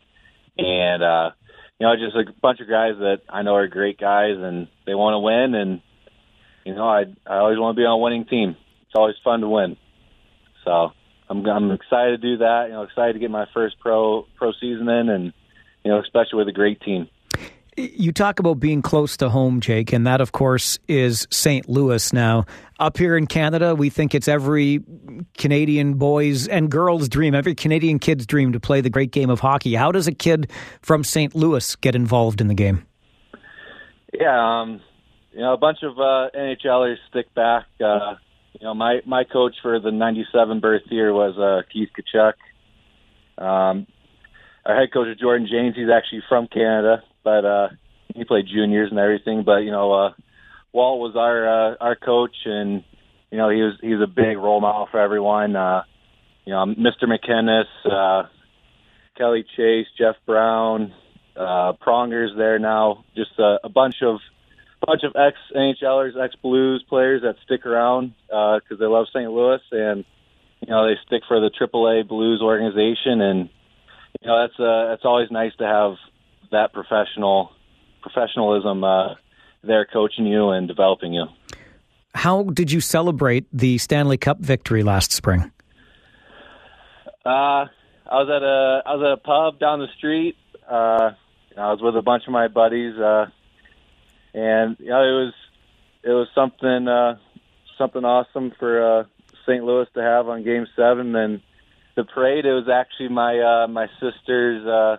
and 0.58 1.02
uh, 1.02 1.30
you 1.78 1.86
know, 1.86 1.94
just 1.96 2.16
a 2.16 2.32
bunch 2.42 2.60
of 2.60 2.68
guys 2.68 2.94
that 2.98 3.20
I 3.28 3.42
know 3.42 3.54
are 3.54 3.68
great 3.68 3.98
guys, 3.98 4.36
and 4.36 4.68
they 4.86 4.94
want 4.94 5.14
to 5.14 5.20
win. 5.20 5.54
And 5.54 5.80
you 6.64 6.74
know, 6.74 6.86
I 6.86 7.04
I 7.26 7.38
always 7.38 7.58
want 7.58 7.76
to 7.76 7.80
be 7.80 7.86
on 7.86 7.92
a 7.92 8.02
winning 8.02 8.26
team. 8.26 8.56
It's 8.82 8.94
always 8.94 9.16
fun 9.24 9.40
to 9.40 9.48
win. 9.48 9.76
So 10.64 10.90
I'm 11.28 11.46
I'm 11.46 11.70
excited 11.70 12.20
to 12.20 12.28
do 12.28 12.38
that. 12.38 12.64
You 12.66 12.72
know, 12.72 12.82
excited 12.82 13.14
to 13.14 13.18
get 13.18 13.30
my 13.30 13.46
first 13.54 13.78
pro 13.80 14.26
pro 14.36 14.52
season 14.60 14.88
in, 14.88 15.08
and 15.08 15.32
you 15.84 15.90
know, 15.90 16.00
especially 16.00 16.38
with 16.38 16.48
a 16.48 16.52
great 16.52 16.80
team. 16.80 17.08
You 17.80 18.12
talk 18.12 18.38
about 18.38 18.60
being 18.60 18.82
close 18.82 19.16
to 19.18 19.28
home, 19.30 19.60
Jake, 19.60 19.92
and 19.92 20.06
that, 20.06 20.20
of 20.20 20.32
course, 20.32 20.78
is 20.86 21.26
St. 21.30 21.68
Louis. 21.68 22.12
Now, 22.12 22.44
up 22.78 22.98
here 22.98 23.16
in 23.16 23.26
Canada, 23.26 23.74
we 23.74 23.88
think 23.88 24.14
it's 24.14 24.28
every 24.28 24.84
Canadian 25.38 25.94
boy's 25.94 26.46
and 26.46 26.70
girl's 26.70 27.08
dream, 27.08 27.34
every 27.34 27.54
Canadian 27.54 27.98
kid's 27.98 28.26
dream 28.26 28.52
to 28.52 28.60
play 28.60 28.80
the 28.80 28.90
great 28.90 29.12
game 29.12 29.30
of 29.30 29.40
hockey. 29.40 29.74
How 29.74 29.92
does 29.92 30.06
a 30.06 30.12
kid 30.12 30.50
from 30.82 31.04
St. 31.04 31.34
Louis 31.34 31.74
get 31.76 31.94
involved 31.94 32.40
in 32.40 32.48
the 32.48 32.54
game? 32.54 32.86
Yeah, 34.12 34.60
um, 34.60 34.80
you 35.32 35.40
know, 35.40 35.54
a 35.54 35.58
bunch 35.58 35.78
of 35.82 35.98
uh, 35.98 36.30
NHLers 36.36 36.96
stick 37.08 37.32
back. 37.34 37.66
Uh, 37.80 38.16
you 38.52 38.66
know, 38.66 38.74
my 38.74 39.00
my 39.06 39.24
coach 39.24 39.54
for 39.62 39.78
the 39.80 39.90
'97 39.90 40.60
birth 40.60 40.82
year 40.90 41.12
was 41.14 41.38
uh, 41.38 41.62
Keith 41.72 41.88
Tkachuk. 41.96 42.34
Um, 43.42 43.86
our 44.66 44.76
head 44.78 44.92
coach 44.92 45.08
is 45.08 45.18
Jordan 45.18 45.48
James. 45.50 45.76
He's 45.76 45.88
actually 45.88 46.22
from 46.28 46.46
Canada, 46.46 47.02
but 47.22 47.44
uh, 47.44 47.68
he 48.14 48.24
played 48.24 48.46
juniors 48.46 48.90
and 48.90 48.98
everything. 48.98 49.42
But 49.44 49.58
you 49.58 49.70
know, 49.70 49.92
uh, 49.92 50.12
Walt 50.72 51.00
was 51.00 51.16
our 51.16 51.72
uh, 51.72 51.76
our 51.80 51.96
coach, 51.96 52.36
and 52.44 52.84
you 53.30 53.38
know 53.38 53.50
he 53.50 53.62
was 53.62 53.74
he's 53.80 54.00
a 54.02 54.06
big 54.06 54.36
role 54.38 54.60
model 54.60 54.88
for 54.90 55.00
everyone. 55.00 55.56
Uh, 55.56 55.82
you 56.44 56.52
know, 56.52 56.66
Mr. 56.66 57.04
MacInnis, 57.04 57.64
uh, 57.84 58.28
Kelly 59.16 59.44
Chase, 59.56 59.86
Jeff 59.98 60.16
Brown, 60.26 60.92
uh, 61.36 61.72
Pronger's 61.84 62.32
there 62.36 62.58
now. 62.58 63.04
Just 63.14 63.38
a, 63.38 63.58
a 63.64 63.68
bunch 63.68 63.96
of 64.02 64.18
bunch 64.86 65.02
of 65.04 65.14
ex 65.14 65.36
NHLers, 65.54 66.22
ex 66.22 66.34
Blues 66.36 66.84
players 66.88 67.22
that 67.22 67.36
stick 67.44 67.66
around 67.66 68.14
because 68.26 68.62
uh, 68.72 68.76
they 68.78 68.86
love 68.86 69.06
St. 69.12 69.30
Louis 69.30 69.60
and 69.72 70.04
you 70.60 70.68
know 70.70 70.86
they 70.86 70.94
stick 71.06 71.22
for 71.26 71.40
the 71.40 71.50
AAA 71.50 72.06
Blues 72.08 72.40
organization, 72.42 73.20
and 73.20 73.48
you 74.20 74.28
know 74.28 74.42
that's 74.42 74.58
uh, 74.58 74.88
that's 74.90 75.04
always 75.04 75.30
nice 75.30 75.52
to 75.58 75.64
have 75.64 75.94
that 76.50 76.72
professional 76.72 77.52
professionalism 78.02 78.82
uh, 78.84 79.14
there 79.62 79.84
coaching 79.84 80.26
you 80.26 80.50
and 80.50 80.66
developing 80.66 81.12
you. 81.12 81.26
How 82.14 82.44
did 82.44 82.72
you 82.72 82.80
celebrate 82.80 83.46
the 83.52 83.78
Stanley 83.78 84.16
Cup 84.16 84.38
victory 84.40 84.82
last 84.82 85.12
spring? 85.12 85.52
Uh, 87.24 87.66
I 88.10 88.16
was 88.22 88.28
at 88.28 88.42
a 88.42 88.82
I 88.86 88.94
was 88.96 89.04
at 89.04 89.12
a 89.12 89.16
pub 89.18 89.60
down 89.60 89.80
the 89.80 89.88
street. 89.96 90.36
Uh, 90.68 91.12
I 91.56 91.72
was 91.72 91.80
with 91.82 91.96
a 91.96 92.02
bunch 92.02 92.24
of 92.26 92.32
my 92.32 92.48
buddies, 92.48 92.96
uh, 92.96 93.26
and 94.34 94.76
you 94.78 94.88
know, 94.88 95.02
it 95.02 95.24
was 95.24 95.34
it 96.02 96.10
was 96.10 96.28
something 96.34 96.88
uh, 96.88 97.18
something 97.78 98.04
awesome 98.04 98.52
for 98.58 99.00
uh, 99.00 99.04
St. 99.46 99.64
Louis 99.64 99.86
to 99.94 100.02
have 100.02 100.28
on 100.28 100.42
Game 100.44 100.66
Seven. 100.74 101.14
And 101.14 101.40
the 101.96 102.04
parade, 102.04 102.46
it 102.46 102.52
was 102.52 102.68
actually 102.68 103.08
my 103.08 103.38
uh, 103.38 103.68
my 103.68 103.86
sister's 104.00 104.66
uh, 104.66 104.96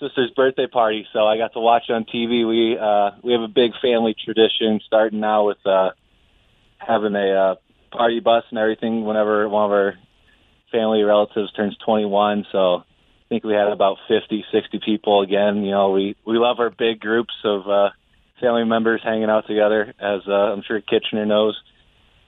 sister's 0.00 0.30
birthday 0.36 0.66
party, 0.66 1.06
so 1.12 1.26
I 1.26 1.36
got 1.36 1.52
to 1.54 1.60
watch 1.60 1.84
on 1.90 2.04
TV. 2.04 2.46
We 2.46 2.78
uh, 2.78 3.10
we 3.22 3.32
have 3.32 3.42
a 3.42 3.48
big 3.48 3.72
family 3.82 4.14
tradition, 4.24 4.80
starting 4.86 5.20
now 5.20 5.46
with 5.46 5.58
uh, 5.66 5.90
having 6.78 7.14
a 7.14 7.32
uh, 7.32 7.54
party 7.90 8.20
bus 8.20 8.44
and 8.50 8.58
everything. 8.58 9.04
Whenever 9.04 9.48
one 9.48 9.64
of 9.64 9.70
our 9.70 9.94
family 10.72 11.02
relatives 11.02 11.52
turns 11.52 11.76
21, 11.84 12.46
so 12.52 12.76
I 12.76 12.84
think 13.28 13.44
we 13.44 13.54
had 13.54 13.68
about 13.68 13.96
50, 14.08 14.44
60 14.52 14.80
people 14.84 15.22
again. 15.22 15.64
You 15.64 15.72
know, 15.72 15.90
we 15.90 16.16
we 16.26 16.38
love 16.38 16.58
our 16.60 16.70
big 16.70 17.00
groups 17.00 17.34
of 17.44 17.68
uh, 17.68 17.90
family 18.40 18.64
members 18.64 19.00
hanging 19.02 19.30
out 19.30 19.46
together, 19.46 19.94
as 19.98 20.22
uh, 20.26 20.32
I'm 20.32 20.62
sure 20.62 20.80
Kitchener 20.80 21.26
knows. 21.26 21.60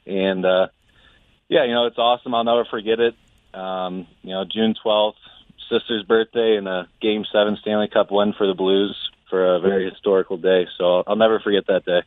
And 0.07 0.45
uh, 0.45 0.69
yeah, 1.49 1.65
you 1.65 1.75
know, 1.75 1.87
it's 1.87 1.99
awesome. 1.99 2.35
I'll 2.35 2.45
never 2.45 2.65
forget 2.65 3.01
it. 3.01 3.15
Um, 3.53 4.07
you 4.23 4.31
know, 4.31 4.45
June 4.45 4.75
12th, 4.85 5.15
sister's 5.71 6.05
birthday 6.05 6.57
and 6.57 6.69
a 6.69 6.89
Game 7.01 7.25
Seven 7.33 7.57
Stanley 7.61 7.89
Cup 7.89 8.09
win 8.11 8.35
for 8.37 8.47
the 8.47 8.55
Blues 8.55 8.97
for 9.31 9.55
a 9.55 9.61
very 9.61 9.89
historical 9.89 10.37
day. 10.37 10.67
So 10.77 11.05
I'll 11.07 11.17
never 11.17 11.41
forget 11.41 11.67
that 11.69 11.85
day. 11.85 12.01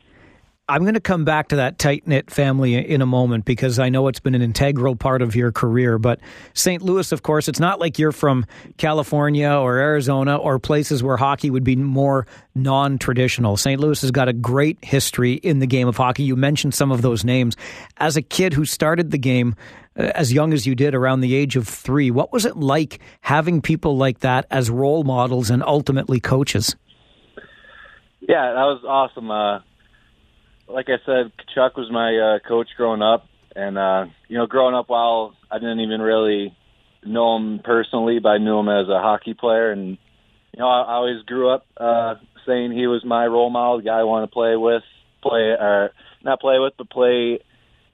I'm 0.66 0.80
going 0.80 0.94
to 0.94 1.00
come 1.00 1.26
back 1.26 1.48
to 1.48 1.56
that 1.56 1.78
tight 1.78 2.06
knit 2.06 2.30
family 2.30 2.74
in 2.74 3.02
a 3.02 3.06
moment 3.06 3.44
because 3.44 3.78
I 3.78 3.90
know 3.90 4.08
it's 4.08 4.20
been 4.20 4.34
an 4.34 4.40
integral 4.40 4.96
part 4.96 5.20
of 5.20 5.36
your 5.36 5.52
career. 5.52 5.98
But 5.98 6.20
St. 6.54 6.80
Louis, 6.80 7.12
of 7.12 7.22
course, 7.22 7.48
it's 7.48 7.60
not 7.60 7.80
like 7.80 7.98
you're 7.98 8.12
from 8.12 8.46
California 8.78 9.50
or 9.50 9.76
Arizona 9.76 10.38
or 10.38 10.58
places 10.58 11.02
where 11.02 11.18
hockey 11.18 11.50
would 11.50 11.64
be 11.64 11.76
more 11.76 12.26
non 12.54 12.96
traditional. 12.96 13.58
St. 13.58 13.78
Louis 13.78 14.00
has 14.00 14.10
got 14.10 14.28
a 14.28 14.32
great 14.32 14.82
history 14.82 15.34
in 15.34 15.58
the 15.58 15.66
game 15.66 15.86
of 15.86 15.98
hockey. 15.98 16.22
You 16.22 16.34
mentioned 16.34 16.74
some 16.74 16.90
of 16.90 17.02
those 17.02 17.26
names. 17.26 17.58
As 17.98 18.16
a 18.16 18.22
kid 18.22 18.54
who 18.54 18.64
started 18.64 19.10
the 19.10 19.18
game, 19.18 19.56
uh, 19.98 20.12
as 20.14 20.32
young 20.32 20.54
as 20.54 20.66
you 20.66 20.74
did, 20.74 20.94
around 20.94 21.20
the 21.20 21.34
age 21.34 21.56
of 21.56 21.68
three. 21.68 22.10
What 22.10 22.32
was 22.32 22.46
it 22.46 22.56
like 22.56 23.00
having 23.20 23.60
people 23.60 23.98
like 23.98 24.20
that 24.20 24.46
as 24.50 24.70
role 24.70 25.04
models 25.04 25.50
and 25.50 25.62
ultimately 25.62 26.20
coaches? 26.20 26.74
Yeah, 28.22 28.54
that 28.54 28.64
was 28.64 28.82
awesome. 28.88 29.30
Uh, 29.30 29.58
like 30.68 30.86
I 30.88 30.98
said, 31.04 31.32
Chuck 31.54 31.76
was 31.76 31.90
my 31.90 32.16
uh, 32.16 32.48
coach 32.48 32.68
growing 32.76 33.02
up, 33.02 33.26
and 33.54 33.78
uh, 33.78 34.06
you 34.28 34.38
know, 34.38 34.46
growing 34.46 34.74
up, 34.74 34.88
while 34.88 35.34
I 35.50 35.58
didn't 35.58 35.80
even 35.80 36.00
really 36.00 36.56
know 37.04 37.36
him 37.36 37.60
personally, 37.62 38.18
but 38.18 38.30
I 38.30 38.38
knew 38.38 38.58
him 38.58 38.68
as 38.68 38.88
a 38.88 39.00
hockey 39.00 39.34
player, 39.34 39.70
and 39.70 39.98
you 40.52 40.58
know, 40.58 40.68
I, 40.68 40.82
I 40.82 40.92
always 40.94 41.22
grew 41.22 41.50
up 41.50 41.66
uh, 41.76 42.14
saying 42.46 42.72
he 42.72 42.86
was 42.86 43.04
my 43.04 43.26
role 43.26 43.50
model, 43.50 43.78
the 43.78 43.84
guy 43.84 43.98
I 43.98 44.04
want 44.04 44.28
to 44.28 44.32
play 44.32 44.56
with, 44.56 44.82
play 45.22 45.40
or 45.40 45.90
not 46.22 46.40
play 46.40 46.58
with, 46.58 46.74
but 46.78 46.90
play 46.90 47.40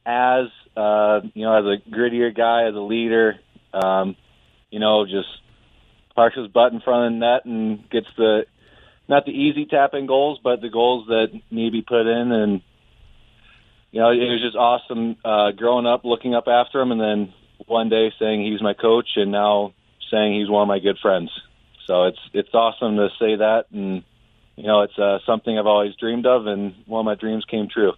as 0.06 0.46
uh, 0.76 1.20
you 1.34 1.44
know, 1.44 1.58
as 1.58 1.64
a 1.64 1.90
grittier 1.90 2.34
guy, 2.34 2.68
as 2.68 2.74
a 2.74 2.80
leader. 2.80 3.36
Um, 3.72 4.16
you 4.70 4.78
know, 4.78 5.04
just 5.04 5.28
parks 6.14 6.36
his 6.36 6.48
butt 6.48 6.72
in 6.72 6.80
front 6.80 7.06
of 7.06 7.12
the 7.12 7.18
net 7.18 7.44
and 7.44 7.88
gets 7.90 8.06
the 8.16 8.44
not 9.10 9.26
the 9.26 9.32
easy 9.32 9.66
tapping 9.66 10.06
goals, 10.06 10.38
but 10.42 10.60
the 10.60 10.70
goals 10.70 11.08
that 11.08 11.26
need 11.50 11.66
to 11.66 11.72
be 11.72 11.82
put 11.82 12.06
in. 12.06 12.32
And 12.32 12.62
you 13.90 14.00
know, 14.00 14.10
it 14.10 14.30
was 14.30 14.40
just 14.40 14.56
awesome 14.56 15.16
uh, 15.24 15.50
growing 15.50 15.84
up, 15.84 16.04
looking 16.04 16.34
up 16.34 16.46
after 16.46 16.80
him, 16.80 16.92
and 16.92 17.00
then 17.00 17.34
one 17.66 17.88
day 17.88 18.12
saying 18.18 18.42
he's 18.42 18.62
my 18.62 18.72
coach, 18.72 19.08
and 19.16 19.32
now 19.32 19.74
saying 20.10 20.38
he's 20.38 20.48
one 20.48 20.62
of 20.62 20.68
my 20.68 20.78
good 20.78 20.98
friends. 21.02 21.30
So 21.86 22.04
it's 22.04 22.20
it's 22.32 22.54
awesome 22.54 22.96
to 22.96 23.08
say 23.18 23.36
that, 23.36 23.64
and 23.72 24.04
you 24.54 24.66
know, 24.66 24.82
it's 24.82 24.98
uh, 24.98 25.18
something 25.26 25.58
I've 25.58 25.66
always 25.66 25.96
dreamed 25.96 26.24
of, 26.24 26.46
and 26.46 26.74
one 26.86 27.00
of 27.00 27.06
my 27.06 27.16
dreams 27.16 27.44
came 27.44 27.68
true 27.68 27.92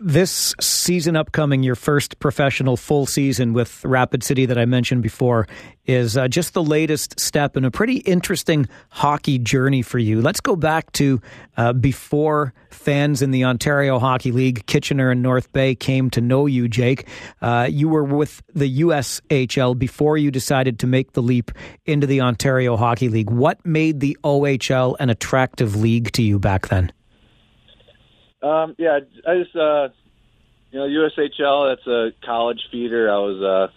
this 0.00 0.54
season 0.60 1.14
upcoming, 1.14 1.62
your 1.62 1.74
first 1.74 2.18
professional 2.18 2.76
full 2.76 3.04
season 3.04 3.52
with 3.52 3.84
Rapid 3.84 4.24
City 4.24 4.46
that 4.46 4.56
I 4.56 4.64
mentioned 4.64 5.02
before, 5.02 5.46
is 5.84 6.16
uh, 6.16 6.26
just 6.26 6.54
the 6.54 6.62
latest 6.62 7.20
step 7.20 7.56
in 7.56 7.64
a 7.64 7.70
pretty 7.70 7.98
interesting 7.98 8.66
hockey 8.88 9.38
journey 9.38 9.82
for 9.82 9.98
you. 9.98 10.22
Let's 10.22 10.40
go 10.40 10.56
back 10.56 10.90
to 10.92 11.20
uh, 11.56 11.74
before 11.74 12.54
fans 12.70 13.20
in 13.20 13.30
the 13.30 13.44
Ontario 13.44 13.98
Hockey 13.98 14.32
League, 14.32 14.64
Kitchener 14.66 15.10
and 15.10 15.22
North 15.22 15.52
Bay, 15.52 15.74
came 15.74 16.08
to 16.10 16.20
know 16.22 16.46
you, 16.46 16.66
Jake. 16.66 17.06
Uh, 17.42 17.68
you 17.70 17.88
were 17.88 18.04
with 18.04 18.42
the 18.54 18.80
USHL 18.80 19.78
before 19.78 20.16
you 20.16 20.30
decided 20.30 20.78
to 20.78 20.86
make 20.86 21.12
the 21.12 21.22
leap 21.22 21.50
into 21.84 22.06
the 22.06 22.22
Ontario 22.22 22.76
Hockey 22.76 23.10
League. 23.10 23.30
What 23.30 23.64
made 23.66 24.00
the 24.00 24.16
OHL 24.24 24.96
an 24.98 25.10
attractive 25.10 25.76
league 25.76 26.12
to 26.12 26.22
you 26.22 26.38
back 26.38 26.68
then? 26.68 26.90
Um, 28.42 28.74
yeah, 28.78 29.00
I 29.26 29.38
just 29.38 29.54
uh, 29.54 29.88
you 30.70 30.78
know 30.78 30.86
USHL. 30.86 31.74
That's 31.74 31.86
a 31.86 32.10
college 32.24 32.60
feeder. 32.70 33.10
I 33.10 33.18
was 33.18 33.42
uh, 33.42 33.72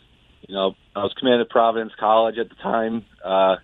you 0.48 0.55
know 0.55 0.75
I 0.96 1.03
was 1.03 1.13
commanded 1.20 1.50
Providence 1.50 1.93
College 2.00 2.38
at 2.38 2.50
the 2.50 2.55
time, 2.55 3.05
uh, 3.24 3.58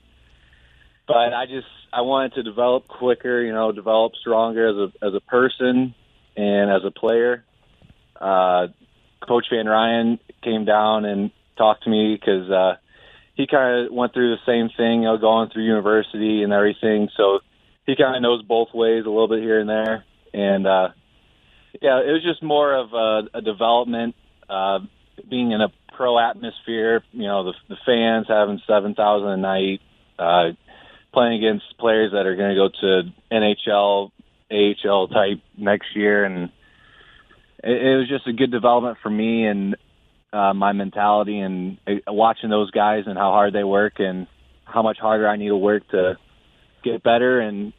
but 1.08 1.34
I 1.34 1.46
just 1.46 1.68
I 1.94 2.02
wanted 2.02 2.34
to 2.36 2.44
develop 2.44 2.88
quicker. 2.88 3.42
You 3.42 3.54
know, 3.54 3.72
develop 3.72 4.14
stronger 4.20 4.70
as 4.70 4.76
a 4.76 5.06
as 5.06 5.14
a 5.14 5.22
person 5.22 5.96
and 6.36 6.72
as 6.72 6.82
a 6.86 6.92
player. 6.92 7.46
Uh, 8.20 8.68
Coach 9.26 9.46
Van 9.52 9.68
Ryn 9.68 10.20
came 10.44 10.66
down 10.66 11.06
and 11.06 11.32
talk 11.58 11.82
to 11.82 11.90
me 11.90 12.18
because 12.20 12.50
uh, 12.50 12.76
he 13.36 13.48
kind 13.48 13.86
of 13.86 13.94
went 13.94 14.14
through 14.14 14.36
the 14.36 14.46
same 14.46 14.70
thing, 14.76 15.04
you 15.04 15.08
know, 15.08 15.18
going 15.18 15.50
through 15.50 15.64
university 15.64 16.44
and 16.44 16.52
everything. 16.52 17.10
So 17.16 17.40
he 17.86 17.96
kind 17.96 18.16
of 18.16 18.22
knows 18.22 18.44
both 18.44 18.70
ways 18.74 19.06
a 19.06 19.10
little 19.10 19.28
bit 19.28 19.40
here 19.40 19.60
and 19.60 19.70
there. 19.70 20.04
And 20.34 20.68
uh, 20.68 20.90
yeah, 21.82 22.00
it 22.00 22.12
was 22.12 22.24
just 22.24 22.44
more 22.44 22.74
of 22.74 22.94
a, 22.94 23.38
a 23.38 23.42
development, 23.42 24.16
uh, 24.50 24.80
being 25.30 25.52
in 25.52 25.62
a 25.62 25.70
pro 25.96 26.20
atmosphere. 26.20 27.04
You 27.12 27.28
know, 27.28 27.46
the, 27.46 27.54
the 27.70 27.78
fans 27.86 28.28
having 28.28 28.62
seven 28.68 28.96
thousand 28.96 29.30
a 29.30 29.38
night, 29.38 29.82
uh, 30.18 30.52
playing 31.14 31.44
against 31.44 31.66
players 31.80 32.12
that 32.12 32.26
are 32.26 32.36
going 32.36 32.56
to 32.56 32.56
go 32.56 32.70
to 32.82 33.14
NHL, 33.32 34.12
AHL 34.52 35.08
type 35.08 35.42
next 35.58 35.96
year, 35.96 36.26
and 36.26 36.50
it, 37.64 37.82
it 37.82 37.98
was 37.98 38.10
just 38.10 38.28
a 38.28 38.34
good 38.34 38.52
development 38.52 38.98
for 39.02 39.10
me 39.10 39.46
and 39.46 39.76
uh, 40.32 40.54
my 40.54 40.74
mentality 40.74 41.40
and 41.40 41.78
uh, 41.88 42.14
watching 42.14 42.50
those 42.50 42.72
guys 42.72 43.04
and 43.08 43.18
how 43.18 43.32
hard 43.32 43.54
they 43.54 43.64
work 43.64 43.94
and 44.00 44.28
how 44.64 44.82
much 44.82 44.98
harder 45.00 45.28
I 45.28 45.38
need 45.38 45.48
to 45.48 45.58
work 45.58 45.88
to 45.90 46.18
get 46.84 47.04
better 47.04 47.40
and 47.40 47.74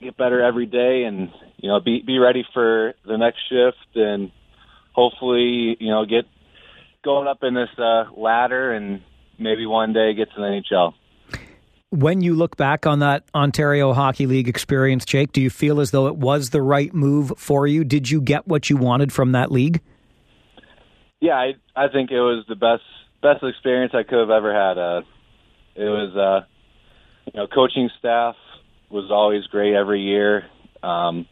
get 0.00 0.16
better 0.16 0.42
every 0.42 0.66
day 0.66 1.04
and 1.04 1.30
you 1.56 1.68
know 1.68 1.80
be 1.80 2.02
be 2.06 2.18
ready 2.18 2.44
for 2.52 2.94
the 3.06 3.16
next 3.16 3.38
shift 3.48 3.96
and 3.96 4.30
hopefully 4.92 5.76
you 5.80 5.90
know 5.90 6.04
get 6.04 6.24
going 7.04 7.28
up 7.28 7.42
in 7.42 7.54
this 7.54 7.68
uh, 7.78 8.04
ladder 8.16 8.72
and 8.72 9.02
maybe 9.38 9.66
one 9.66 9.92
day 9.92 10.14
get 10.14 10.28
to 10.34 10.40
the 10.40 10.42
NHL. 10.42 10.94
When 11.90 12.22
you 12.22 12.34
look 12.34 12.56
back 12.56 12.86
on 12.86 13.00
that 13.00 13.24
Ontario 13.34 13.92
Hockey 13.92 14.26
League 14.26 14.48
experience, 14.48 15.04
Jake, 15.04 15.30
do 15.30 15.40
you 15.40 15.50
feel 15.50 15.80
as 15.80 15.92
though 15.92 16.08
it 16.08 16.16
was 16.16 16.50
the 16.50 16.60
right 16.60 16.92
move 16.92 17.32
for 17.36 17.68
you? 17.68 17.84
Did 17.84 18.10
you 18.10 18.20
get 18.20 18.48
what 18.48 18.68
you 18.68 18.76
wanted 18.76 19.12
from 19.12 19.32
that 19.32 19.52
league? 19.52 19.80
Yeah, 21.20 21.34
I 21.34 21.54
I 21.76 21.88
think 21.88 22.10
it 22.10 22.20
was 22.20 22.44
the 22.48 22.56
best 22.56 22.82
best 23.22 23.44
experience 23.44 23.92
I 23.94 24.02
could 24.02 24.18
have 24.18 24.30
ever 24.30 24.52
had. 24.52 24.78
Uh, 24.78 25.02
it 25.76 25.84
was 25.84 26.16
uh, 26.16 26.46
you 27.32 27.40
know 27.40 27.46
coaching 27.46 27.90
staff 27.98 28.34
was 28.94 29.10
always 29.10 29.44
great 29.48 29.74
every 29.74 30.00
year, 30.00 30.44
um, 30.82 31.26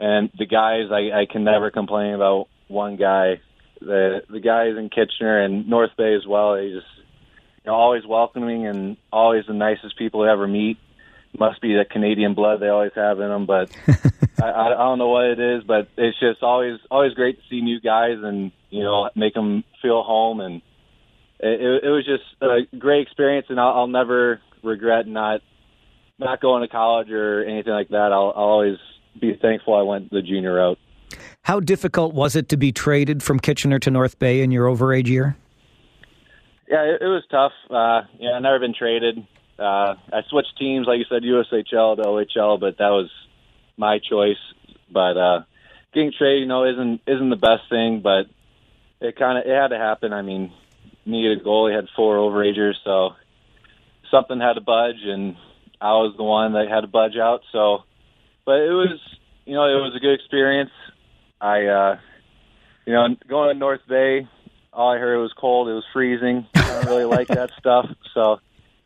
and 0.00 0.30
the 0.36 0.46
guys 0.46 0.90
I, 0.90 1.20
I 1.20 1.26
can 1.30 1.44
never 1.44 1.70
complain 1.70 2.14
about 2.14 2.48
one 2.68 2.96
guy. 2.96 3.40
The 3.80 4.22
the 4.30 4.40
guys 4.40 4.76
in 4.78 4.88
Kitchener 4.88 5.40
and 5.44 5.68
North 5.68 5.90
Bay 5.98 6.14
as 6.14 6.26
well. 6.26 6.54
They 6.54 6.70
just 6.70 6.86
you 6.96 7.66
know 7.66 7.74
always 7.74 8.06
welcoming 8.06 8.66
and 8.66 8.96
always 9.12 9.44
the 9.46 9.52
nicest 9.52 9.98
people 9.98 10.24
to 10.24 10.30
ever 10.30 10.48
meet. 10.48 10.78
Must 11.38 11.60
be 11.60 11.74
the 11.74 11.84
Canadian 11.84 12.34
blood 12.34 12.60
they 12.60 12.68
always 12.68 12.92
have 12.94 13.20
in 13.20 13.28
them, 13.28 13.46
but 13.46 13.70
I, 14.42 14.50
I 14.50 14.68
don't 14.70 14.98
know 14.98 15.08
what 15.08 15.26
it 15.26 15.40
is. 15.40 15.64
But 15.64 15.88
it's 15.98 16.18
just 16.18 16.42
always 16.42 16.78
always 16.90 17.12
great 17.12 17.38
to 17.38 17.42
see 17.50 17.60
new 17.60 17.80
guys 17.80 18.18
and 18.22 18.52
you 18.70 18.82
know 18.82 19.10
make 19.14 19.34
them 19.34 19.64
feel 19.82 20.02
home 20.02 20.40
and 20.40 20.62
it, 21.40 21.84
it 21.84 21.88
was 21.88 22.06
just 22.06 22.24
a 22.40 22.76
great 22.76 23.02
experience 23.02 23.46
and 23.50 23.58
I'll, 23.58 23.80
I'll 23.80 23.86
never 23.88 24.40
regret 24.62 25.08
not 25.08 25.40
not 26.24 26.40
going 26.40 26.62
to 26.62 26.68
college 26.68 27.10
or 27.10 27.44
anything 27.44 27.72
like 27.72 27.88
that. 27.88 28.12
I'll, 28.12 28.32
I'll 28.34 28.44
always 28.44 28.78
be 29.20 29.34
thankful 29.40 29.74
I 29.74 29.82
went 29.82 30.10
the 30.10 30.22
junior 30.22 30.54
route. 30.54 30.78
How 31.42 31.60
difficult 31.60 32.14
was 32.14 32.36
it 32.36 32.48
to 32.50 32.56
be 32.56 32.72
traded 32.72 33.22
from 33.22 33.40
Kitchener 33.40 33.78
to 33.80 33.90
North 33.90 34.18
Bay 34.18 34.42
in 34.42 34.50
your 34.50 34.66
overage 34.66 35.08
year? 35.08 35.36
Yeah, 36.68 36.84
it, 36.84 37.02
it 37.02 37.06
was 37.06 37.24
tough. 37.30 37.52
Uh, 37.68 38.02
yeah, 38.18 38.36
I've 38.36 38.42
never 38.42 38.58
been 38.58 38.74
traded. 38.74 39.18
Uh, 39.58 39.94
I 40.12 40.22
switched 40.30 40.56
teams, 40.58 40.86
like 40.86 40.98
you 40.98 41.04
said, 41.08 41.22
USHL 41.22 41.96
to 41.96 42.02
OHL, 42.02 42.58
but 42.58 42.78
that 42.78 42.88
was 42.88 43.10
my 43.76 43.98
choice. 43.98 44.38
But 44.90 45.16
uh, 45.16 45.42
getting 45.92 46.12
traded, 46.16 46.40
you 46.40 46.46
know, 46.46 46.64
isn't 46.64 47.02
isn't 47.06 47.30
the 47.30 47.36
best 47.36 47.68
thing, 47.68 48.00
but 48.00 48.26
it 49.00 49.16
kind 49.16 49.38
of 49.38 49.44
it 49.44 49.54
had 49.54 49.68
to 49.68 49.78
happen. 49.78 50.12
I 50.12 50.22
mean, 50.22 50.52
needed 51.04 51.40
a 51.40 51.44
goalie, 51.44 51.74
had 51.74 51.88
four 51.94 52.16
overagers, 52.16 52.74
so 52.84 53.10
something 54.10 54.40
had 54.40 54.54
to 54.54 54.60
budge, 54.60 55.02
and 55.04 55.36
I 55.82 55.94
was 55.98 56.14
the 56.16 56.22
one 56.22 56.52
that 56.52 56.68
had 56.68 56.82
to 56.82 56.86
budge 56.86 57.16
out. 57.16 57.40
So, 57.50 57.78
but 58.46 58.60
it 58.60 58.70
was, 58.70 59.00
you 59.44 59.54
know, 59.54 59.64
it 59.64 59.82
was 59.82 59.94
a 59.96 59.98
good 59.98 60.14
experience. 60.14 60.70
I, 61.40 61.66
uh, 61.66 61.96
you 62.86 62.92
know, 62.92 63.08
going 63.28 63.52
to 63.52 63.58
North 63.58 63.80
Bay, 63.88 64.28
all 64.72 64.92
I 64.92 64.98
heard 64.98 65.18
was 65.18 65.32
cold. 65.36 65.68
It 65.68 65.72
was 65.72 65.84
freezing. 65.92 66.46
I 66.54 66.60
don't 66.60 66.86
really 66.86 67.04
like 67.04 67.26
that 67.28 67.50
stuff, 67.58 67.86
so 68.14 68.38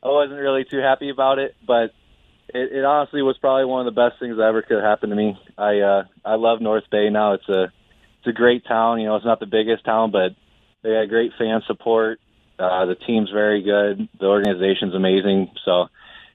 I 0.03 0.09
wasn't 0.09 0.41
really 0.41 0.65
too 0.65 0.79
happy 0.79 1.11
about 1.11 1.39
it. 1.39 1.55
But 1.67 1.93
it, 2.49 2.73
it 2.73 2.85
honestly 2.85 3.21
was 3.21 3.37
probably 3.39 3.67
one 3.67 3.87
of 3.87 3.95
the 3.95 4.01
best 4.01 4.19
things 4.19 4.39
that 4.39 4.45
ever 4.45 4.63
could 4.63 4.83
happen 4.83 5.11
to 5.11 5.17
me. 5.17 5.39
I, 5.59 5.81
uh, 5.81 6.05
I 6.25 6.37
love 6.37 6.63
North 6.63 6.85
Bay 6.91 7.11
now. 7.11 7.35
It's 7.35 7.49
a, 7.51 7.65
it's 7.65 8.27
a 8.29 8.33
great 8.33 8.65
town. 8.67 9.01
You 9.01 9.09
know, 9.09 9.17
it's 9.17 9.25
not 9.27 9.39
the 9.39 9.47
biggest 9.47 9.85
town, 9.85 10.13
but 10.13 10.35
they 10.83 10.95
got 10.95 11.11
great 11.11 11.33
fan 11.39 11.61
support. 11.67 12.21
Uh, 12.59 12.87
the 12.87 12.95
team's 12.95 13.29
very 13.31 13.63
good. 13.63 14.09
The 14.19 14.27
organization's 14.27 14.95
amazing. 14.95 15.51
So 15.67 15.89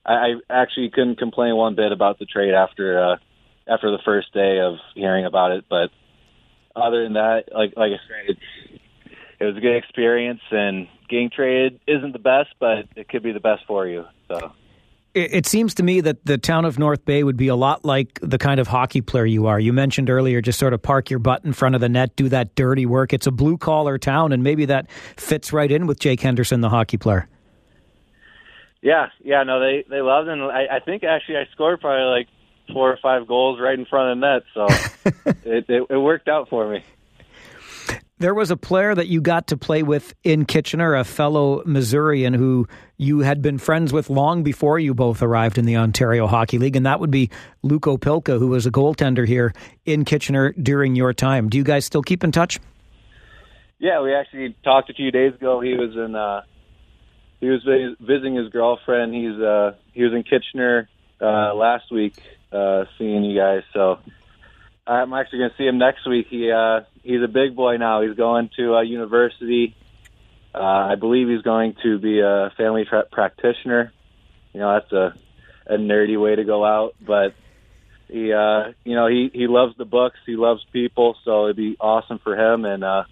I, 0.05 0.13
I 0.13 0.33
actually 0.49 0.89
couldn't 0.89 1.17
complain 1.17 1.55
one 1.55 1.75
bit 1.75 1.91
about 1.91 2.19
the 2.19 2.25
trade 2.25 2.53
after 2.53 3.03
uh, 3.03 3.15
after 3.67 3.91
the 3.91 3.99
first 4.03 4.33
day 4.33 4.59
of 4.59 4.75
hearing 4.95 5.25
about 5.25 5.51
it. 5.51 5.65
But 5.69 5.89
other 6.75 7.03
than 7.03 7.13
that, 7.13 7.43
like 7.53 7.73
like 7.75 7.91
I 7.91 8.27
said, 8.27 8.37
it 9.39 9.45
was 9.45 9.57
a 9.57 9.61
good 9.61 9.75
experience, 9.75 10.41
and 10.51 10.87
getting 11.09 11.29
traded 11.29 11.79
isn't 11.87 12.13
the 12.13 12.19
best, 12.19 12.49
but 12.59 12.85
it 12.95 13.09
could 13.09 13.23
be 13.23 13.31
the 13.31 13.39
best 13.39 13.63
for 13.67 13.87
you. 13.87 14.05
So 14.27 14.53
it 15.13 15.45
seems 15.45 15.73
to 15.73 15.83
me 15.83 15.99
that 16.01 16.25
the 16.25 16.37
town 16.37 16.63
of 16.63 16.79
North 16.79 17.03
Bay 17.03 17.23
would 17.23 17.35
be 17.35 17.49
a 17.49 17.55
lot 17.55 17.83
like 17.83 18.17
the 18.21 18.37
kind 18.37 18.61
of 18.61 18.67
hockey 18.67 19.01
player 19.01 19.25
you 19.25 19.45
are. 19.45 19.59
You 19.59 19.73
mentioned 19.73 20.09
earlier, 20.09 20.39
just 20.41 20.57
sort 20.57 20.73
of 20.73 20.81
park 20.81 21.09
your 21.09 21.19
butt 21.19 21.43
in 21.43 21.51
front 21.51 21.75
of 21.75 21.81
the 21.81 21.89
net, 21.89 22.15
do 22.15 22.29
that 22.29 22.55
dirty 22.55 22.85
work. 22.85 23.11
It's 23.11 23.27
a 23.27 23.31
blue 23.31 23.57
collar 23.57 23.97
town, 23.97 24.31
and 24.31 24.41
maybe 24.41 24.65
that 24.65 24.89
fits 25.17 25.51
right 25.51 25.69
in 25.69 25.85
with 25.85 25.99
Jake 25.99 26.21
Henderson, 26.21 26.61
the 26.61 26.69
hockey 26.69 26.97
player. 26.97 27.27
Yeah, 28.81 29.07
yeah, 29.23 29.43
no, 29.43 29.59
they 29.59 29.85
they 29.89 30.01
loved 30.01 30.27
it. 30.27 30.33
And 30.33 30.43
I, 30.43 30.77
I 30.77 30.79
think 30.79 31.03
actually 31.03 31.37
I 31.37 31.45
scored 31.51 31.81
probably 31.81 32.19
like 32.19 32.27
four 32.73 32.91
or 32.91 32.97
five 33.01 33.27
goals 33.27 33.59
right 33.61 33.77
in 33.77 33.85
front 33.85 34.11
of 34.11 34.17
the 34.17 34.27
net, 34.27 34.43
so 34.53 35.21
it, 35.49 35.65
it 35.69 35.87
it 35.89 35.97
worked 35.97 36.27
out 36.27 36.49
for 36.49 36.71
me. 36.71 36.83
There 38.17 38.35
was 38.35 38.51
a 38.51 38.57
player 38.57 38.93
that 38.93 39.07
you 39.07 39.19
got 39.19 39.47
to 39.47 39.57
play 39.57 39.81
with 39.81 40.13
in 40.23 40.45
Kitchener, 40.45 40.93
a 40.95 41.03
fellow 41.03 41.63
Missourian 41.65 42.35
who 42.35 42.67
you 42.97 43.21
had 43.21 43.41
been 43.41 43.57
friends 43.57 43.91
with 43.91 44.11
long 44.11 44.43
before 44.43 44.77
you 44.77 44.93
both 44.93 45.23
arrived 45.23 45.57
in 45.57 45.65
the 45.65 45.77
Ontario 45.77 46.27
Hockey 46.27 46.59
League, 46.59 46.75
and 46.75 46.85
that 46.85 46.99
would 46.99 47.09
be 47.09 47.31
Luke 47.63 47.83
Opilka, 47.83 48.37
who 48.37 48.49
was 48.49 48.67
a 48.67 48.71
goaltender 48.71 49.27
here 49.27 49.53
in 49.85 50.05
Kitchener 50.05 50.53
during 50.53 50.95
your 50.95 51.13
time. 51.13 51.49
Do 51.49 51.57
you 51.57 51.63
guys 51.63 51.83
still 51.83 52.03
keep 52.03 52.23
in 52.23 52.31
touch? 52.31 52.59
Yeah, 53.79 54.03
we 54.03 54.13
actually 54.13 54.55
talked 54.63 54.91
a 54.91 54.93
few 54.93 55.09
days 55.09 55.33
ago. 55.33 55.59
He 55.59 55.73
was 55.73 55.95
in 55.95 56.13
uh, 56.15 56.43
he 57.41 57.49
was 57.49 57.62
visiting 57.99 58.36
his 58.36 58.49
girlfriend. 58.49 59.13
He's 59.13 59.39
uh, 59.41 59.73
he 59.93 60.04
was 60.04 60.13
in 60.13 60.23
Kitchener 60.23 60.88
uh, 61.19 61.54
last 61.56 61.91
week, 61.91 62.15
uh, 62.51 62.86
seeing 62.97 63.23
you 63.23 63.38
guys. 63.38 63.63
So 63.73 63.97
I'm 64.86 65.12
actually 65.13 65.39
going 65.39 65.49
to 65.49 65.58
see 65.58 65.67
him 65.67 65.80
next 65.80 66.08
week. 66.08 66.27
He 66.30 66.51
uh, 66.51 66.82
he's 67.04 67.21
a 67.23 67.27
big 67.27 67.56
boy 67.56 67.77
now. 67.77 68.04
He's 68.04 68.15
going 68.15 68.51
to 68.58 68.75
uh, 68.75 68.82
university. 68.82 69.75
Uh, 70.54 70.58
I 70.91 70.95
believe 70.95 71.30
he's 71.30 71.41
going 71.41 71.75
to 71.82 71.97
be 71.97 72.19
a 72.19 72.51
family 72.56 72.86
tra- 72.88 73.08
practitioner. 73.12 73.91
You 74.54 74.60
know, 74.60 74.73
that's 74.73 74.91
a 74.91 75.15
a 75.73 75.77
nerdy 75.77 76.21
way 76.21 76.36
to 76.36 76.43
go 76.43 76.63
out, 76.65 76.95
but 77.06 77.34
he 78.08 78.34
uh, 78.34 78.73
you 78.84 78.95
know 78.95 79.08
he 79.08 79.32
he 79.34 79.47
loves 79.47 79.75
the 79.77 79.86
books. 79.86 80.17
He 80.25 80.36
loves 80.36 80.63
people, 80.71 81.15
so 81.23 81.45
it'd 81.45 81.56
be 81.56 81.77
awesome 81.80 82.19
for 82.19 82.38
him. 82.38 82.65
And 82.65 82.84
uh, 82.84 83.04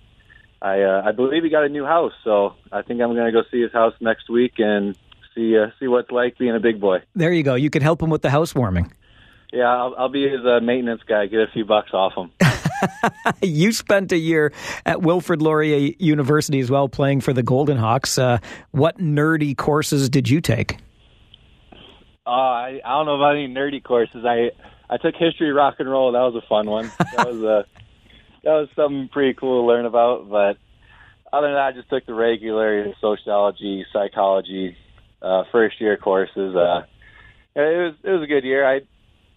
I 0.61 0.81
uh, 0.81 1.01
I 1.05 1.11
believe 1.11 1.43
he 1.43 1.49
got 1.49 1.63
a 1.63 1.69
new 1.69 1.85
house, 1.85 2.13
so 2.23 2.55
I 2.71 2.81
think 2.81 3.01
I'm 3.01 3.13
going 3.13 3.25
to 3.25 3.31
go 3.31 3.43
see 3.51 3.61
his 3.61 3.71
house 3.71 3.93
next 4.01 4.29
week 4.29 4.53
and 4.57 4.97
see 5.33 5.57
uh, 5.57 5.67
see 5.79 5.87
what 5.87 6.01
it's 6.01 6.11
like 6.11 6.37
being 6.37 6.55
a 6.55 6.59
big 6.59 6.81
boy. 6.81 6.99
There 7.15 7.31
you 7.31 7.43
go. 7.43 7.55
You 7.55 7.69
could 7.69 7.83
help 7.83 8.01
him 8.01 8.09
with 8.09 8.21
the 8.21 8.29
housewarming. 8.29 8.91
Yeah, 9.51 9.65
I'll, 9.65 9.95
I'll 9.97 10.09
be 10.09 10.29
his 10.29 10.45
uh, 10.45 10.59
maintenance 10.59 11.01
guy. 11.07 11.25
Get 11.25 11.39
a 11.39 11.47
few 11.51 11.65
bucks 11.65 11.91
off 11.93 12.13
him. 12.13 12.31
you 13.41 13.71
spent 13.71 14.11
a 14.11 14.17
year 14.17 14.53
at 14.85 15.01
Wilfrid 15.01 15.41
Laurier 15.41 15.93
University 15.97 16.59
as 16.59 16.69
well, 16.69 16.87
playing 16.87 17.21
for 17.21 17.33
the 17.33 17.41
Golden 17.41 17.77
Hawks. 17.77 18.17
Uh, 18.17 18.37
what 18.71 18.99
nerdy 18.99 19.57
courses 19.57 20.09
did 20.09 20.29
you 20.29 20.39
take? 20.39 20.77
Uh, 22.27 22.29
I, 22.29 22.81
I 22.85 22.89
don't 22.89 23.07
know 23.07 23.15
about 23.15 23.35
any 23.35 23.47
nerdy 23.47 23.83
courses. 23.83 24.23
I 24.25 24.51
I 24.89 24.97
took 24.97 25.15
history, 25.15 25.51
rock 25.51 25.75
and 25.79 25.89
roll. 25.89 26.11
That 26.11 26.19
was 26.19 26.35
a 26.35 26.47
fun 26.47 26.69
one. 26.69 26.91
That 27.15 27.27
was 27.27 27.41
a 27.41 27.65
that 28.43 28.51
was 28.51 28.69
something 28.75 29.09
pretty 29.09 29.33
cool 29.33 29.61
to 29.61 29.67
learn 29.67 29.85
about. 29.85 30.29
But 30.29 30.57
other 31.31 31.47
than 31.47 31.55
that, 31.55 31.67
I 31.67 31.71
just 31.73 31.89
took 31.89 32.05
the 32.05 32.13
regular 32.13 32.93
sociology, 33.01 33.85
psychology, 33.91 34.75
uh, 35.21 35.43
first 35.51 35.79
year 35.81 35.97
courses. 35.97 36.55
Uh, 36.55 36.81
it 37.55 37.59
was 37.59 37.95
it 38.03 38.09
was 38.09 38.23
a 38.23 38.27
good 38.27 38.43
year. 38.43 38.65
I 38.65 38.81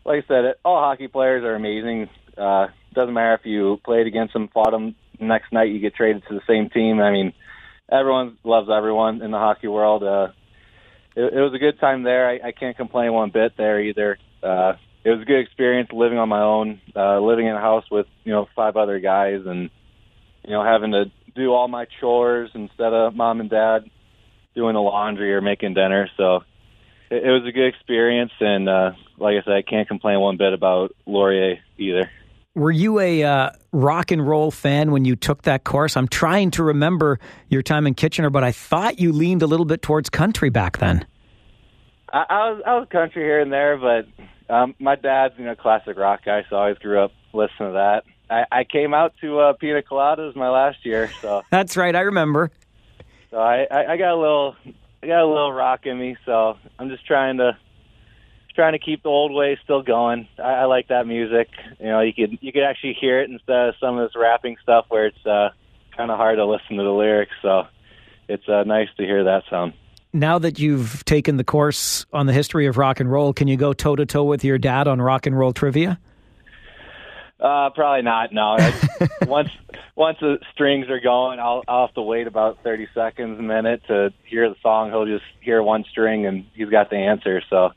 like 0.04 0.24
I 0.24 0.28
said, 0.28 0.54
all 0.64 0.80
hockey 0.80 1.08
players 1.08 1.44
are 1.44 1.54
amazing. 1.54 2.08
Uh, 2.36 2.68
doesn't 2.94 3.14
matter 3.14 3.34
if 3.34 3.46
you 3.46 3.80
played 3.84 4.06
against 4.06 4.32
them, 4.32 4.48
fought 4.48 4.70
them. 4.70 4.94
Next 5.20 5.52
night, 5.52 5.70
you 5.70 5.78
get 5.78 5.94
traded 5.94 6.24
to 6.28 6.34
the 6.34 6.40
same 6.48 6.68
team. 6.68 7.00
I 7.00 7.12
mean, 7.12 7.32
everyone 7.90 8.38
loves 8.42 8.68
everyone 8.74 9.22
in 9.22 9.30
the 9.30 9.38
hockey 9.38 9.68
world. 9.68 10.02
Uh, 10.02 10.28
it, 11.14 11.34
it 11.34 11.40
was 11.40 11.54
a 11.54 11.58
good 11.58 11.78
time 11.78 12.02
there. 12.02 12.28
I, 12.28 12.48
I 12.48 12.52
can't 12.52 12.76
complain 12.76 13.12
one 13.12 13.30
bit 13.30 13.52
there 13.56 13.80
either. 13.80 14.18
Uh, 14.42 14.74
it 15.04 15.10
was 15.10 15.20
a 15.20 15.24
good 15.24 15.40
experience 15.40 15.90
living 15.92 16.18
on 16.18 16.28
my 16.28 16.40
own, 16.40 16.80
uh, 16.94 17.18
living 17.20 17.46
in 17.46 17.54
a 17.54 17.60
house 17.60 17.84
with 17.90 18.06
you 18.24 18.32
know 18.32 18.48
five 18.54 18.76
other 18.76 19.00
guys, 19.00 19.40
and 19.46 19.70
you 20.44 20.50
know 20.50 20.64
having 20.64 20.92
to 20.92 21.06
do 21.34 21.52
all 21.52 21.68
my 21.68 21.86
chores 22.00 22.50
instead 22.54 22.92
of 22.92 23.14
mom 23.14 23.40
and 23.40 23.50
dad 23.50 23.84
doing 24.54 24.74
the 24.74 24.80
laundry 24.80 25.34
or 25.34 25.40
making 25.40 25.74
dinner. 25.74 26.08
So 26.16 26.40
it, 27.10 27.24
it 27.24 27.30
was 27.30 27.44
a 27.46 27.52
good 27.52 27.68
experience, 27.68 28.32
and 28.40 28.68
uh, 28.68 28.92
like 29.18 29.36
I 29.40 29.44
said, 29.44 29.54
I 29.54 29.62
can't 29.62 29.88
complain 29.88 30.20
one 30.20 30.36
bit 30.36 30.52
about 30.52 30.94
Laurier 31.06 31.58
either. 31.78 32.10
Were 32.54 32.70
you 32.70 33.00
a 33.00 33.24
uh, 33.24 33.50
rock 33.72 34.10
and 34.10 34.26
roll 34.26 34.50
fan 34.50 34.92
when 34.92 35.06
you 35.06 35.16
took 35.16 35.42
that 35.42 35.64
course? 35.64 35.96
I'm 35.96 36.06
trying 36.06 36.50
to 36.52 36.62
remember 36.62 37.18
your 37.48 37.62
time 37.62 37.86
in 37.86 37.94
Kitchener, 37.94 38.28
but 38.28 38.44
I 38.44 38.52
thought 38.52 39.00
you 39.00 39.10
leaned 39.10 39.42
a 39.42 39.46
little 39.46 39.64
bit 39.64 39.80
towards 39.80 40.10
country 40.10 40.50
back 40.50 40.76
then. 40.76 41.06
I, 42.12 42.26
I 42.28 42.50
was 42.50 42.62
I 42.66 42.74
was 42.74 42.88
country 42.90 43.22
here 43.22 43.40
and 43.40 43.50
there, 43.50 43.78
but 43.78 44.06
um, 44.48 44.74
my 44.78 44.96
dad's 44.96 45.34
you 45.38 45.44
know 45.44 45.54
classic 45.54 45.96
rock 45.96 46.24
guy, 46.24 46.44
so 46.48 46.56
I 46.56 46.60
always 46.60 46.78
grew 46.78 47.00
up 47.00 47.12
listening 47.32 47.70
to 47.70 47.72
that. 47.72 48.04
I, 48.30 48.60
I 48.60 48.64
came 48.64 48.94
out 48.94 49.14
to 49.20 49.38
uh, 49.38 49.52
Pina 49.54 49.82
Coladas 49.82 50.34
my 50.34 50.48
last 50.48 50.84
year, 50.84 51.10
so 51.20 51.42
that's 51.50 51.76
right. 51.76 51.94
I 51.94 52.00
remember. 52.00 52.50
So 53.30 53.38
I, 53.38 53.66
I, 53.70 53.92
I 53.92 53.96
got 53.96 54.12
a 54.12 54.16
little 54.16 54.56
I 55.02 55.06
got 55.06 55.22
a 55.22 55.26
little 55.26 55.52
rock 55.52 55.86
in 55.86 55.98
me, 55.98 56.16
so 56.24 56.56
I'm 56.78 56.88
just 56.88 57.06
trying 57.06 57.38
to 57.38 57.56
trying 58.54 58.72
to 58.72 58.78
keep 58.78 59.02
the 59.02 59.08
old 59.08 59.32
way 59.32 59.58
still 59.64 59.82
going. 59.82 60.28
I, 60.38 60.52
I 60.52 60.64
like 60.64 60.88
that 60.88 61.06
music. 61.06 61.48
You 61.80 61.86
know, 61.86 62.00
you 62.00 62.12
could 62.12 62.38
you 62.40 62.52
could 62.52 62.62
actually 62.62 62.94
hear 63.00 63.20
it 63.20 63.30
instead 63.30 63.68
of 63.68 63.74
some 63.80 63.98
of 63.98 64.08
this 64.08 64.16
rapping 64.16 64.56
stuff 64.62 64.86
where 64.88 65.06
it's 65.06 65.26
uh, 65.26 65.50
kind 65.96 66.10
of 66.10 66.16
hard 66.16 66.36
to 66.36 66.46
listen 66.46 66.76
to 66.76 66.82
the 66.82 66.90
lyrics. 66.90 67.32
So 67.42 67.64
it's 68.28 68.48
uh, 68.48 68.64
nice 68.64 68.88
to 68.96 69.04
hear 69.04 69.24
that 69.24 69.44
sound. 69.50 69.74
Now 70.12 70.38
that 70.38 70.58
you've 70.58 71.04
taken 71.04 71.38
the 71.38 71.44
course 71.44 72.04
on 72.12 72.26
the 72.26 72.32
history 72.32 72.66
of 72.66 72.76
rock 72.76 73.00
and 73.00 73.10
roll, 73.10 73.32
can 73.32 73.48
you 73.48 73.56
go 73.56 73.72
toe 73.72 73.96
to 73.96 74.04
toe 74.04 74.24
with 74.24 74.44
your 74.44 74.58
dad 74.58 74.86
on 74.86 75.00
rock 75.00 75.26
and 75.26 75.38
roll 75.38 75.52
trivia? 75.52 75.98
Uh, 77.40 77.70
probably 77.70 78.02
not. 78.02 78.32
No. 78.32 78.56
once 79.26 79.48
once 79.96 80.18
the 80.20 80.38
strings 80.52 80.88
are 80.90 81.00
going, 81.00 81.40
I'll 81.40 81.64
I'll 81.66 81.86
have 81.86 81.94
to 81.94 82.02
wait 82.02 82.28
about 82.28 82.62
thirty 82.62 82.86
seconds, 82.94 83.38
a 83.38 83.42
minute 83.42 83.82
to 83.88 84.12
hear 84.24 84.48
the 84.48 84.54
song. 84.62 84.90
He'll 84.90 85.06
just 85.06 85.24
hear 85.40 85.60
one 85.60 85.84
string 85.90 86.24
and 86.24 86.44
he's 86.54 86.68
got 86.68 86.88
the 86.88 86.96
answer. 86.96 87.42
So 87.50 87.70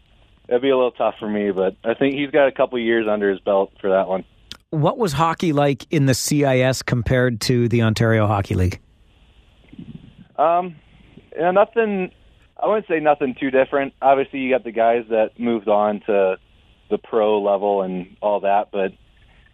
it'll 0.47 0.61
be 0.61 0.69
a 0.69 0.75
little 0.75 0.91
tough 0.91 1.15
for 1.19 1.27
me, 1.27 1.51
but 1.51 1.75
I 1.83 1.95
think 1.95 2.15
he's 2.15 2.29
got 2.29 2.47
a 2.47 2.51
couple 2.51 2.77
years 2.77 3.07
under 3.09 3.31
his 3.31 3.39
belt 3.39 3.71
for 3.81 3.89
that 3.89 4.07
one. 4.07 4.23
What 4.69 4.97
was 4.97 5.13
hockey 5.13 5.51
like 5.51 5.87
in 5.89 6.05
the 6.05 6.13
CIS 6.13 6.83
compared 6.83 7.41
to 7.41 7.67
the 7.67 7.83
Ontario 7.83 8.27
Hockey 8.27 8.55
League? 8.55 8.79
Um, 10.37 10.75
yeah, 11.35 11.51
nothing. 11.51 12.11
I 12.61 12.67
wouldn't 12.67 12.87
say 12.87 12.99
nothing 12.99 13.35
too 13.39 13.51
different. 13.51 13.93
Obviously, 14.01 14.39
you 14.39 14.53
got 14.53 14.63
the 14.63 14.71
guys 14.71 15.03
that 15.09 15.39
moved 15.39 15.67
on 15.67 16.01
to 16.07 16.37
the 16.89 16.97
pro 16.97 17.41
level 17.41 17.81
and 17.81 18.15
all 18.21 18.41
that, 18.41 18.69
but 18.71 18.91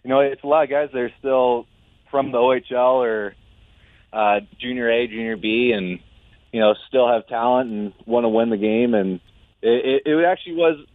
you 0.04 0.10
know, 0.10 0.20
it's 0.20 0.44
a 0.44 0.48
lot 0.48 0.64
of 0.64 0.70
guys 0.70 0.90
that 0.94 1.00
are 1.00 1.12
still 1.20 1.66
from 2.10 2.32
the 2.32 2.38
OHL 2.38 3.04
or 3.06 3.36
uh, 4.12 4.40
junior 4.60 4.90
A, 4.90 5.08
junior 5.08 5.38
B, 5.38 5.74
and 5.76 6.00
you 6.52 6.60
know, 6.60 6.76
still 6.88 7.12
have 7.12 7.28
talent 7.28 7.72
and 7.72 7.94
want 8.06 8.26
to 8.26 8.30
win 8.30 8.50
the 8.50 8.58
game. 8.58 8.94
And 8.94 9.20
it, 9.62 10.02
it, 10.06 10.10
it 10.10 10.26
actually 10.26 10.56
was, 10.56 10.86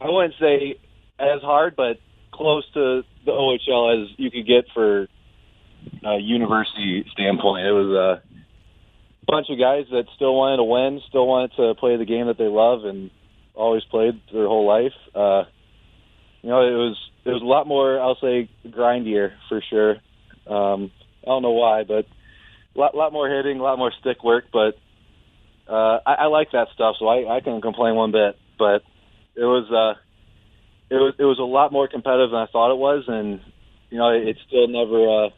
I 0.00 0.10
wouldn't 0.10 0.34
say 0.38 0.78
as 1.18 1.40
hard, 1.40 1.74
but 1.76 1.98
close 2.32 2.64
to 2.74 3.02
the 3.24 3.30
OHL 3.30 4.02
as 4.02 4.10
you 4.18 4.30
could 4.30 4.46
get 4.46 4.64
for 4.74 5.08
a 6.04 6.18
university 6.18 7.04
standpoint. 7.12 7.66
It 7.66 7.72
was 7.72 7.88
a 7.88 8.31
bunch 9.26 9.46
of 9.50 9.58
guys 9.58 9.86
that 9.90 10.04
still 10.16 10.34
wanted 10.34 10.58
to 10.58 10.64
win, 10.64 11.00
still 11.08 11.26
wanted 11.26 11.52
to 11.56 11.74
play 11.74 11.96
the 11.96 12.04
game 12.04 12.26
that 12.26 12.38
they 12.38 12.48
love, 12.48 12.84
and 12.84 13.10
always 13.54 13.84
played 13.84 14.20
their 14.32 14.46
whole 14.46 14.66
life. 14.66 14.92
Uh, 15.14 15.44
you 16.42 16.50
know, 16.50 16.60
it 16.60 16.74
was 16.74 16.96
it 17.24 17.30
was 17.30 17.42
a 17.42 17.46
lot 17.46 17.66
more, 17.66 18.00
I'll 18.00 18.18
say, 18.20 18.48
grindier 18.66 19.32
for 19.48 19.62
sure. 19.70 19.96
Um, 20.46 20.90
I 21.22 21.26
don't 21.26 21.42
know 21.42 21.52
why, 21.52 21.84
but 21.84 22.06
a 22.74 22.78
lot, 22.78 22.94
lot 22.94 23.12
more 23.12 23.28
hitting, 23.28 23.58
a 23.58 23.62
lot 23.62 23.78
more 23.78 23.92
stick 24.00 24.24
work. 24.24 24.44
But 24.52 24.74
uh, 25.68 26.00
I, 26.04 26.14
I 26.14 26.26
like 26.26 26.50
that 26.52 26.68
stuff, 26.74 26.96
so 26.98 27.06
I, 27.06 27.36
I 27.36 27.40
can't 27.40 27.62
complain 27.62 27.94
one 27.94 28.12
bit. 28.12 28.36
But 28.58 28.82
it 29.36 29.44
was 29.44 29.70
uh, 29.70 29.98
it 30.90 30.96
was 30.96 31.14
it 31.18 31.24
was 31.24 31.38
a 31.38 31.42
lot 31.42 31.72
more 31.72 31.88
competitive 31.88 32.30
than 32.30 32.40
I 32.40 32.46
thought 32.46 32.72
it 32.72 32.78
was, 32.78 33.04
and 33.06 33.40
you 33.90 33.98
know, 33.98 34.10
it, 34.10 34.28
it 34.28 34.36
still 34.46 34.66
never 34.66 35.26
uh, 35.26 35.28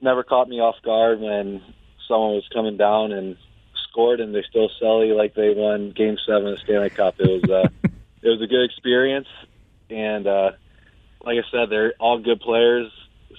never 0.00 0.22
caught 0.22 0.48
me 0.48 0.60
off 0.60 0.76
guard 0.84 1.20
when 1.20 1.60
someone 2.08 2.34
was 2.34 2.48
coming 2.52 2.76
down 2.76 3.12
and 3.12 3.36
scored, 3.90 4.20
and 4.20 4.34
they 4.34 4.42
still 4.48 4.70
sell 4.80 5.04
you 5.04 5.14
like 5.14 5.34
they 5.34 5.54
won 5.54 5.90
Game 5.90 6.16
Seven 6.26 6.48
of 6.48 6.56
the 6.56 6.64
Stanley 6.64 6.90
Cup. 6.90 7.14
It 7.18 7.42
was 7.42 7.50
uh, 7.50 7.68
it 8.22 8.28
was 8.28 8.42
a 8.42 8.46
good 8.46 8.64
experience, 8.64 9.28
and 9.90 10.26
uh, 10.26 10.50
like 11.24 11.36
I 11.38 11.50
said, 11.50 11.70
they're 11.70 11.94
all 12.00 12.18
good 12.18 12.40
players, 12.40 12.90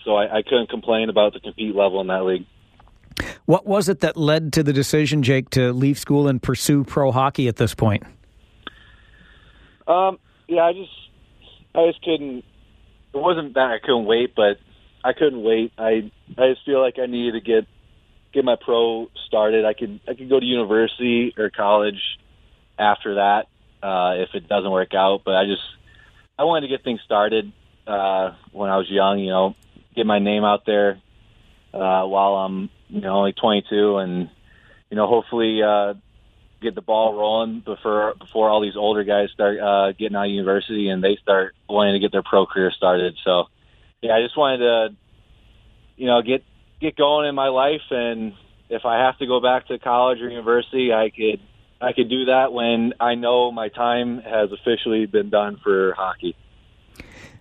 so 0.05 0.15
I, 0.15 0.37
I 0.37 0.41
couldn't 0.43 0.69
complain 0.69 1.09
about 1.09 1.33
the 1.33 1.39
compete 1.39 1.75
level 1.75 1.99
in 2.01 2.07
that 2.07 2.23
league. 2.23 2.45
What 3.45 3.65
was 3.65 3.89
it 3.89 3.99
that 4.01 4.15
led 4.15 4.53
to 4.53 4.63
the 4.63 4.71
decision, 4.71 5.23
Jake, 5.23 5.49
to 5.51 5.73
leave 5.73 5.97
school 5.97 6.27
and 6.27 6.41
pursue 6.41 6.83
pro 6.83 7.11
hockey 7.11 7.47
at 7.47 7.57
this 7.57 7.73
point? 7.73 8.03
Um, 9.87 10.19
yeah, 10.47 10.63
I 10.63 10.73
just, 10.73 10.91
I 11.73 11.87
just 11.87 12.01
couldn't. 12.03 12.45
It 13.13 13.17
wasn't 13.17 13.55
that 13.55 13.71
I 13.71 13.79
couldn't 13.79 14.05
wait, 14.05 14.35
but 14.35 14.57
I 15.03 15.13
couldn't 15.13 15.41
wait. 15.41 15.73
I, 15.77 16.11
I 16.37 16.49
just 16.49 16.63
feel 16.65 16.79
like 16.81 16.99
I 16.99 17.07
needed 17.07 17.33
to 17.33 17.41
get, 17.41 17.65
get 18.33 18.45
my 18.45 18.55
pro 18.59 19.09
started. 19.27 19.65
I 19.65 19.73
could, 19.73 19.99
I 20.07 20.13
could 20.13 20.29
go 20.29 20.39
to 20.39 20.45
university 20.45 21.33
or 21.37 21.49
college 21.49 22.01
after 22.77 23.15
that 23.15 23.47
uh, 23.81 24.15
if 24.17 24.29
it 24.33 24.47
doesn't 24.47 24.71
work 24.71 24.93
out. 24.93 25.21
But 25.25 25.35
I 25.35 25.45
just, 25.45 25.61
I 26.37 26.43
wanted 26.43 26.67
to 26.67 26.75
get 26.75 26.83
things 26.83 27.01
started 27.05 27.51
uh, 27.87 28.31
when 28.51 28.69
I 28.69 28.77
was 28.77 28.89
young. 28.89 29.19
You 29.19 29.29
know, 29.29 29.55
get 29.95 30.05
my 30.05 30.19
name 30.19 30.43
out 30.43 30.65
there 30.65 31.01
uh, 31.73 32.03
while 32.05 32.35
I'm 32.35 32.69
you 32.87 33.01
know 33.01 33.15
only 33.15 33.33
22, 33.33 33.97
and 33.97 34.29
you 34.89 34.97
know 34.97 35.07
hopefully 35.07 35.61
uh, 35.63 35.93
get 36.61 36.75
the 36.75 36.81
ball 36.81 37.13
rolling 37.15 37.61
before 37.61 38.15
before 38.15 38.49
all 38.49 38.61
these 38.61 38.75
older 38.75 39.03
guys 39.03 39.29
start 39.33 39.59
uh, 39.59 39.91
getting 39.93 40.15
out 40.15 40.25
of 40.25 40.31
university 40.31 40.89
and 40.89 41.03
they 41.03 41.17
start 41.21 41.55
wanting 41.67 41.93
to 41.93 41.99
get 41.99 42.11
their 42.11 42.23
pro 42.23 42.45
career 42.45 42.71
started. 42.75 43.15
So 43.23 43.45
yeah, 44.01 44.15
I 44.15 44.21
just 44.21 44.37
wanted 44.37 44.59
to 44.59 44.95
you 45.97 46.07
know 46.07 46.21
get 46.21 46.43
get 46.79 46.95
going 46.95 47.27
in 47.27 47.35
my 47.35 47.49
life, 47.49 47.81
and 47.89 48.33
if 48.69 48.85
I 48.85 49.05
have 49.05 49.17
to 49.19 49.27
go 49.27 49.41
back 49.41 49.67
to 49.67 49.79
college 49.79 50.19
or 50.21 50.29
university, 50.29 50.91
I 50.93 51.09
could. 51.09 51.41
I 51.81 51.93
could 51.93 52.09
do 52.09 52.25
that 52.25 52.51
when 52.51 52.93
I 52.99 53.15
know 53.15 53.53
my 53.53 53.69
time 53.69 54.19
has 54.19 54.49
officially 54.51 55.05
been 55.05 55.29
done 55.29 55.61
for 55.63 55.93
hockey. 55.93 56.35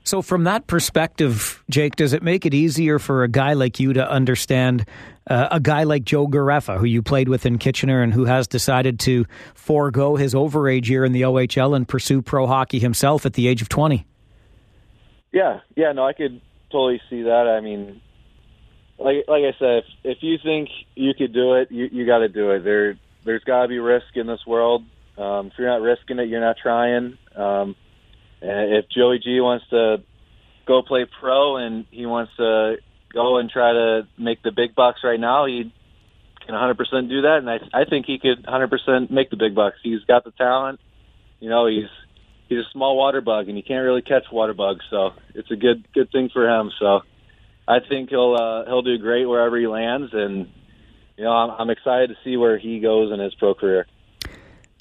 So, 0.05 0.23
from 0.23 0.45
that 0.45 0.69
perspective, 0.69 1.63
Jake, 1.69 1.97
does 1.97 2.13
it 2.13 2.23
make 2.23 2.47
it 2.47 2.55
easier 2.55 2.99
for 2.99 3.25
a 3.25 3.29
guy 3.29 3.55
like 3.55 3.81
you 3.81 3.93
to 3.95 4.11
understand 4.11 4.87
uh, 5.29 5.49
a 5.51 5.61
guy 5.61 5.83
like 5.83 6.05
Joe 6.05 6.27
Gareffa, 6.27 6.79
who 6.79 6.87
you 6.87 7.03
played 7.03 7.29
with 7.29 7.45
in 7.45 7.59
Kitchener 7.59 8.01
and 8.01 8.15
who 8.15 8.25
has 8.25 8.47
decided 8.47 9.01
to 9.01 9.27
forego 9.55 10.17
his 10.17 10.35
overage 10.35 10.89
year 10.89 11.05
in 11.05 11.13
the 11.13 11.23
OHL 11.23 11.77
and 11.77 11.87
pursue 11.87 12.23
pro 12.23 12.47
hockey 12.47 12.79
himself 12.79 13.27
at 13.27 13.35
the 13.35 13.49
age 13.49 13.61
of 13.61 13.69
20? 13.69 14.07
Yeah, 15.33 15.61
yeah, 15.77 15.93
no, 15.93 16.07
I 16.07 16.15
could 16.15 16.41
totally 16.71 17.01
see 17.11 17.23
that. 17.23 17.47
I 17.47 17.61
mean, 17.61 18.01
like 18.99 19.25
like 19.29 19.43
I 19.45 19.53
said, 19.59 19.79
if, 19.79 19.85
if 20.05 20.19
you 20.23 20.37
think 20.43 20.69
you 20.95 21.13
could 21.17 21.33
do 21.33 21.55
it, 21.55 21.71
you, 21.71 21.89
you 21.91 22.07
got 22.07 22.19
to 22.19 22.29
do 22.29 22.51
it. 22.51 22.65
There, 22.65 22.99
there's 23.25 23.45
got 23.45 23.63
to 23.63 23.69
be 23.69 23.79
risk 23.79 24.07
in 24.15 24.27
this 24.27 24.41
world. 24.47 24.85
Um, 25.17 25.49
if 25.49 25.53
you're 25.59 25.69
not 25.69 25.83
risking 25.83 26.19
it, 26.19 26.29
you're 26.29 26.41
not 26.41 26.57
trying. 26.63 27.19
Um, 27.35 27.77
and 28.41 28.75
if 28.75 28.87
Joey 28.95 29.19
G 29.19 29.41
wants 29.41 29.67
to 29.71 29.99
go 30.67 30.83
play 30.83 31.07
pro 31.21 31.57
and 31.57 31.87
he 31.91 32.07
wants 32.07 32.33
to 32.37 32.77
go 33.13 33.39
and 33.39 33.51
try 33.51 33.73
to 33.73 34.09
make 34.19 34.43
the 34.43 34.53
big 34.55 34.75
bucks 34.75 35.01
right 35.03 35.19
now, 35.19 35.47
he 35.47 35.73
can 36.47 36.55
100% 36.55 36.77
do 37.09 37.23
that. 37.23 37.39
And 37.39 37.51
I, 37.51 37.59
I 37.73 37.85
think 37.85 38.07
he 38.07 38.19
could 38.19 38.45
100% 38.45 39.11
make 39.11 39.31
the 39.31 39.37
big 39.37 39.55
bucks. 39.55 39.77
He's 39.83 40.05
got 40.07 40.25
the 40.25 40.31
talent. 40.33 40.81
You 41.41 41.51
know, 41.51 41.67
he's 41.67 41.89
he's 42.49 42.59
a 42.59 42.71
small 42.73 42.97
water 42.97 43.21
bug, 43.21 43.49
and 43.49 43.57
you 43.57 43.63
can't 43.63 43.85
really 43.85 44.03
catch 44.03 44.25
water 44.33 44.55
bugs, 44.55 44.85
so 44.91 45.11
it's 45.35 45.51
a 45.51 45.57
good 45.57 45.87
good 45.93 46.11
thing 46.11 46.31
for 46.33 46.49
him. 46.49 46.71
So 46.79 47.01
I 47.69 47.81
think 47.87 48.09
he'll 48.09 48.35
uh, 48.35 48.65
he'll 48.65 48.83
do 48.83 48.97
great 48.97 49.27
wherever 49.27 49.59
he 49.59 49.67
lands, 49.67 50.11
and 50.15 50.49
you 51.19 51.25
know 51.25 51.33
I'm, 51.33 51.51
I'm 51.61 51.71
excited 51.71 52.09
to 52.09 52.17
see 52.25 52.39
where 52.39 52.59
he 52.59 52.81
goes 52.81 53.13
in 53.13 53.21
his 53.21 53.35
pro 53.35 53.55
career. 53.55 53.87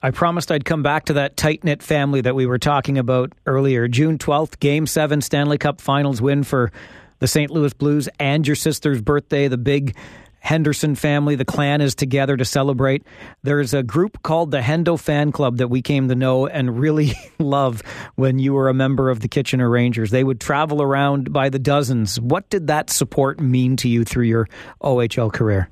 I 0.01 0.11
promised 0.11 0.51
I'd 0.51 0.63
come 0.63 0.83
back 0.83 1.05
to 1.05 1.13
that 1.13 1.35
tight 1.35 1.63
knit 1.63 1.83
family 1.83 2.21
that 2.21 2.33
we 2.33 2.45
were 2.45 2.59
talking 2.59 2.97
about 2.97 3.33
earlier. 3.45 3.87
June 3.87 4.19
12th, 4.19 4.59
Game 4.59 4.85
7 4.85 5.21
Stanley 5.21 5.57
Cup 5.57 5.81
Finals 5.81 6.21
win 6.21 6.43
for 6.43 6.71
the 7.17 7.27
St. 7.27 7.49
Louis 7.49 7.73
Blues 7.73 8.07
and 8.19 8.45
your 8.45 8.55
sister's 8.55 9.01
birthday. 9.01 9.47
The 9.47 9.57
big 9.57 9.95
Henderson 10.39 10.95
family, 10.95 11.35
the 11.35 11.45
clan 11.45 11.81
is 11.81 11.95
together 11.95 12.37
to 12.37 12.45
celebrate. 12.45 13.03
There's 13.43 13.73
a 13.73 13.83
group 13.83 14.23
called 14.23 14.51
the 14.51 14.59
Hendo 14.59 14.99
Fan 14.99 15.31
Club 15.31 15.57
that 15.57 15.67
we 15.67 15.81
came 15.81 16.07
to 16.07 16.15
know 16.15 16.47
and 16.47 16.79
really 16.79 17.13
love 17.39 17.81
when 18.15 18.39
you 18.39 18.53
were 18.53 18.69
a 18.69 18.73
member 18.73 19.09
of 19.09 19.19
the 19.19 19.27
Kitchener 19.27 19.69
Rangers. 19.69 20.11
They 20.11 20.23
would 20.23 20.39
travel 20.39 20.81
around 20.81 21.33
by 21.33 21.49
the 21.49 21.59
dozens. 21.59 22.19
What 22.19 22.49
did 22.49 22.67
that 22.67 22.89
support 22.89 23.39
mean 23.39 23.75
to 23.77 23.89
you 23.89 24.03
through 24.05 24.25
your 24.25 24.47
OHL 24.81 25.33
career? 25.33 25.69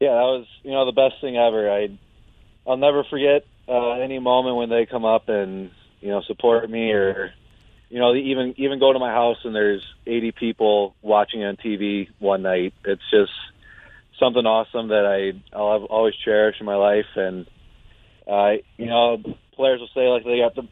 Yeah, 0.00 0.14
that 0.14 0.22
was 0.22 0.46
you 0.64 0.72
know 0.72 0.84
the 0.84 0.92
best 0.92 1.20
thing 1.20 1.36
ever. 1.36 1.70
I 1.70 1.96
I'll 2.66 2.76
never 2.76 3.04
forget 3.08 3.44
uh, 3.68 3.92
any 3.92 4.18
moment 4.18 4.56
when 4.56 4.68
they 4.68 4.86
come 4.86 5.04
up 5.04 5.28
and 5.28 5.70
you 6.00 6.08
know 6.08 6.22
support 6.26 6.68
me 6.68 6.90
or 6.90 7.32
you 7.92 7.98
know, 7.98 8.14
even 8.14 8.54
even 8.56 8.78
go 8.78 8.90
to 8.90 8.98
my 8.98 9.10
house 9.10 9.36
and 9.44 9.54
there's 9.54 9.84
80 10.06 10.32
people 10.32 10.94
watching 11.02 11.44
on 11.44 11.56
TV 11.58 12.08
one 12.18 12.40
night. 12.40 12.72
It's 12.86 13.02
just 13.10 13.32
something 14.18 14.46
awesome 14.46 14.88
that 14.88 15.04
I 15.04 15.54
I'll 15.54 15.84
always 15.84 16.14
cherish 16.24 16.56
in 16.58 16.64
my 16.64 16.76
life. 16.76 17.04
And 17.16 17.46
uh, 18.26 18.52
you 18.78 18.86
know, 18.86 19.18
players 19.54 19.80
will 19.80 19.90
say 19.94 20.08
like 20.08 20.24
they 20.24 20.38
got 20.38 20.54
the 20.54 20.66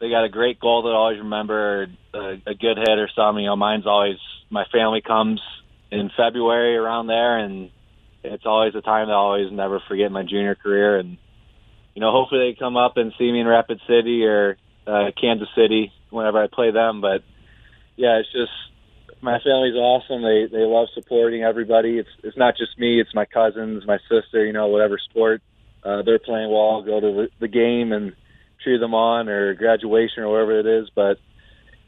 they 0.00 0.08
got 0.08 0.24
a 0.24 0.30
great 0.30 0.58
goal 0.58 0.84
that 0.84 0.88
I 0.88 0.94
always 0.94 1.18
remember, 1.18 1.88
a, 2.14 2.18
a 2.46 2.54
good 2.54 2.78
hit 2.78 2.98
or 2.98 3.10
something. 3.14 3.44
You 3.44 3.50
know, 3.50 3.56
mine's 3.56 3.86
always 3.86 4.16
my 4.48 4.64
family 4.72 5.02
comes 5.02 5.42
in 5.90 6.10
February 6.16 6.78
around 6.78 7.08
there, 7.08 7.40
and 7.40 7.68
it's 8.24 8.46
always 8.46 8.74
a 8.74 8.80
time 8.80 9.08
that 9.08 9.12
I 9.12 9.16
always 9.16 9.52
never 9.52 9.82
forget 9.86 10.06
in 10.06 10.12
my 10.14 10.22
junior 10.22 10.54
career. 10.54 10.96
And 10.96 11.18
you 11.94 12.00
know, 12.00 12.10
hopefully 12.10 12.52
they 12.52 12.58
come 12.58 12.78
up 12.78 12.96
and 12.96 13.12
see 13.18 13.30
me 13.30 13.40
in 13.40 13.46
Rapid 13.46 13.82
City 13.86 14.24
or 14.24 14.56
uh, 14.86 15.10
Kansas 15.20 15.48
City 15.54 15.92
whenever 16.12 16.42
I 16.42 16.46
play 16.46 16.70
them. 16.70 17.00
But 17.00 17.22
yeah, 17.96 18.18
it's 18.18 18.32
just 18.32 18.52
my 19.20 19.38
family's 19.38 19.74
awesome. 19.74 20.22
They 20.22 20.46
they 20.50 20.64
love 20.64 20.88
supporting 20.94 21.42
everybody. 21.42 21.98
It's 21.98 22.10
it's 22.22 22.36
not 22.36 22.56
just 22.56 22.78
me. 22.78 23.00
It's 23.00 23.14
my 23.14 23.24
cousins, 23.24 23.86
my 23.86 23.98
sister. 24.08 24.44
You 24.44 24.52
know, 24.52 24.68
whatever 24.68 24.98
sport 24.98 25.42
uh, 25.84 26.02
they're 26.02 26.18
playing 26.18 26.50
well, 26.50 26.70
I'll 26.70 26.82
go 26.82 27.00
to 27.00 27.28
the, 27.40 27.48
game 27.48 27.92
and 27.92 28.14
cheer 28.62 28.78
them 28.78 28.94
on, 28.94 29.28
or 29.28 29.54
graduation, 29.54 30.22
or 30.22 30.30
wherever 30.30 30.58
it 30.58 30.66
is. 30.66 30.90
But 30.94 31.18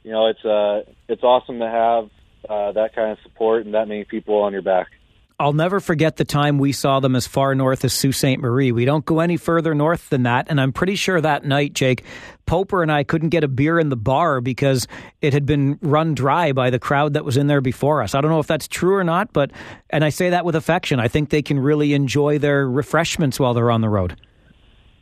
you 0.02 0.12
know, 0.12 0.26
it's 0.26 0.44
uh 0.44 0.90
it's 1.08 1.22
awesome 1.22 1.60
to 1.60 1.68
have 1.68 2.10
uh, 2.48 2.72
that 2.72 2.94
kind 2.94 3.12
of 3.12 3.18
support 3.22 3.64
and 3.64 3.74
that 3.74 3.88
many 3.88 4.04
people 4.04 4.42
on 4.42 4.52
your 4.52 4.62
back. 4.62 4.88
I'll 5.37 5.53
never 5.53 5.81
forget 5.81 6.16
the 6.16 6.25
time 6.25 6.59
we 6.59 6.70
saw 6.70 7.01
them 7.01 7.16
as 7.16 7.27
far 7.27 7.57
north 7.57 7.85
as 7.85 7.92
Sault 7.92 8.14
Ste. 8.14 8.38
Marie. 8.38 8.70
We 8.70 8.85
don't 8.85 9.05
go 9.05 9.18
any 9.18 9.37
further 9.37 9.75
north 9.75 10.09
than 10.09 10.23
that. 10.23 10.47
And 10.49 10.61
I'm 10.61 10.73
pretty 10.73 10.94
sure 10.94 11.20
that 11.20 11.44
night, 11.44 11.73
Jake, 11.73 12.05
Poper 12.47 12.83
and 12.83 12.92
I 12.92 13.03
couldn't 13.03 13.31
get 13.31 13.42
a 13.42 13.49
beer 13.49 13.81
in 13.81 13.88
the 13.88 13.97
bar 13.97 14.40
because 14.40 14.87
it 15.20 15.33
had 15.33 15.44
been 15.44 15.77
run 15.83 16.14
dry 16.14 16.53
by 16.53 16.70
the 16.70 16.79
crowd 16.79 17.14
that 17.14 17.25
was 17.25 17.37
in 17.37 17.49
there 17.49 17.61
before 17.61 18.01
us. 18.01 18.14
I 18.14 18.20
don't 18.20 18.31
know 18.31 18.38
if 18.38 18.47
that's 18.47 18.68
true 18.68 18.94
or 18.94 19.03
not, 19.03 19.33
but, 19.33 19.51
and 19.90 20.05
I 20.05 20.11
say 20.11 20.31
that 20.31 20.44
with 20.44 20.55
affection. 20.55 21.01
I 21.01 21.09
think 21.09 21.31
they 21.31 21.42
can 21.42 21.59
really 21.59 21.94
enjoy 21.94 22.38
their 22.38 22.68
refreshments 22.68 23.40
while 23.40 23.55
they're 23.55 23.73
on 23.73 23.81
the 23.81 23.88
road. 23.88 24.16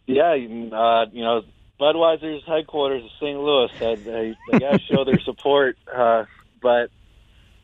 Yeah, 0.07 0.31
uh, 0.31 1.07
you 1.13 1.23
know, 1.23 1.43
Budweiser's 1.79 2.43
headquarters 2.47 3.05
is 3.05 3.11
St. 3.21 3.39
Louis. 3.39 3.71
Uh, 3.77 3.97
they, 3.97 4.35
they 4.51 4.59
got 4.59 4.73
to 4.73 4.81
show 4.91 5.05
their 5.05 5.21
support. 5.21 5.77
Uh, 5.95 6.25
but, 6.63 6.91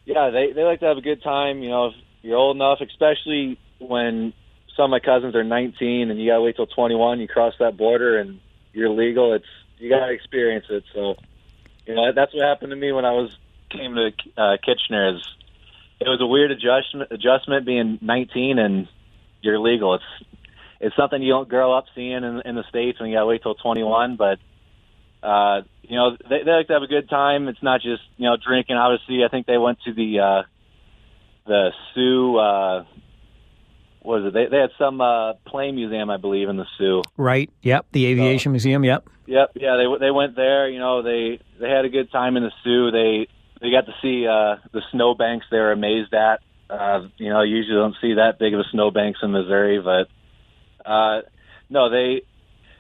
yeah, 0.05 0.29
they, 0.29 0.53
they 0.53 0.65
like 0.65 0.81
to 0.81 0.87
have 0.87 0.99
a 0.99 1.03
good 1.03 1.23
time. 1.23 1.63
You 1.63 1.71
know, 1.71 1.93
you're 2.23 2.37
old 2.37 2.57
enough, 2.57 2.81
especially 2.81 3.59
when 3.79 4.33
some 4.77 4.85
of 4.85 4.91
my 4.91 5.01
cousins 5.01 5.35
are 5.35 5.45
19 5.45 6.11
and 6.11 6.21
you 6.21 6.31
gotta 6.31 6.43
wait 6.43 6.57
till 6.57 6.67
21. 6.67 7.21
You 7.21 7.29
cross 7.29 7.55
that 7.59 7.77
border 7.77 8.19
and 8.19 8.41
you're 8.73 8.91
legal. 8.91 9.33
It's 9.35 9.47
you 9.79 9.91
gotta 9.91 10.13
experience 10.13 10.67
it. 10.71 10.85
So, 10.95 11.17
you 11.87 11.95
know, 11.95 12.13
that's 12.15 12.35
what 12.35 12.47
happened 12.47 12.71
to 12.71 12.77
me 12.77 12.93
when 12.93 13.05
I 13.05 13.13
was 13.13 13.37
came 13.71 13.95
to 13.95 14.11
uh, 14.37 14.57
Kitchener. 14.65 15.17
Is 15.17 15.23
it 16.01 16.09
was 16.09 16.21
a 16.21 16.27
weird 16.27 16.51
adjustment 16.51 17.11
adjustment 17.11 17.67
being 17.67 17.99
19 18.01 18.59
and 18.59 18.89
you're 19.43 19.59
legal. 19.59 19.95
It's 19.95 20.29
it's 20.81 20.97
something 20.97 21.21
you 21.21 21.33
don't 21.33 21.49
grow 21.49 21.73
up 21.77 21.87
seeing 21.95 22.23
in, 22.23 22.43
in 22.45 22.55
the 22.55 22.65
states 22.69 23.01
when 23.01 23.11
you 23.11 23.17
gotta 23.17 23.27
wait 23.27 23.43
till 23.43 23.55
21. 23.55 24.17
But 24.17 24.39
uh, 25.23 25.63
you 25.83 25.97
know, 25.97 26.17
they, 26.29 26.45
they 26.45 26.51
like 26.53 26.69
to 26.69 26.75
have 26.75 26.83
a 26.83 26.87
good 26.87 27.09
time. 27.09 27.49
It's 27.49 27.63
not 27.63 27.81
just 27.81 28.03
you 28.17 28.29
know 28.29 28.37
drinking. 28.37 28.77
Obviously, 28.77 29.25
I 29.25 29.29
think 29.29 29.47
they 29.47 29.59
went 29.59 29.81
to 29.83 29.93
the 29.93 30.21
uh, 30.21 30.43
the 31.49 31.73
Soo. 31.95 32.37
Uh, 32.37 32.85
was 34.03 34.25
it? 34.25 34.33
They, 34.33 34.47
they 34.47 34.59
had 34.59 34.71
some 34.79 35.01
uh, 35.01 35.35
plane 35.47 35.75
museum, 35.75 36.09
I 36.09 36.17
believe, 36.17 36.49
in 36.49 36.57
the 36.57 36.67
Soo. 36.79 37.03
Right. 37.17 37.51
Yep. 37.63 37.87
The 37.93 38.07
aviation 38.07 38.51
so, 38.51 38.53
museum. 38.53 38.85
Yep. 38.85 39.09
Yep. 39.27 39.51
Yeah. 39.57 39.77
They 39.77 40.07
they 40.07 40.11
went 40.11 40.37
there. 40.37 40.69
You 40.69 40.79
know, 40.79 41.03
they 41.03 41.41
they 41.59 41.69
had 41.69 41.85
a 41.85 41.89
good 41.89 42.13
time 42.13 42.37
in 42.37 42.45
the 42.45 42.53
Soo. 42.63 42.91
They 42.91 43.27
they 43.61 43.71
got 43.71 43.87
to 43.87 43.95
see 44.01 44.27
uh, 44.27 44.57
the 44.73 44.83
snowbanks. 44.93 45.47
They 45.51 45.59
were 45.59 45.73
amazed 45.73 46.15
at. 46.15 46.41
Uh, 46.71 47.09
you 47.17 47.31
know, 47.31 47.43
usually 47.43 47.77
don't 47.77 47.97
see 48.01 48.15
that 48.15 48.39
big 48.39 48.55
of 48.55 48.61
a 48.61 48.65
snowbanks 48.71 49.21
in 49.23 49.33
Missouri, 49.33 49.81
but 49.81 50.09
uh, 50.89 51.23
no, 51.71 51.89
they, 51.89 52.23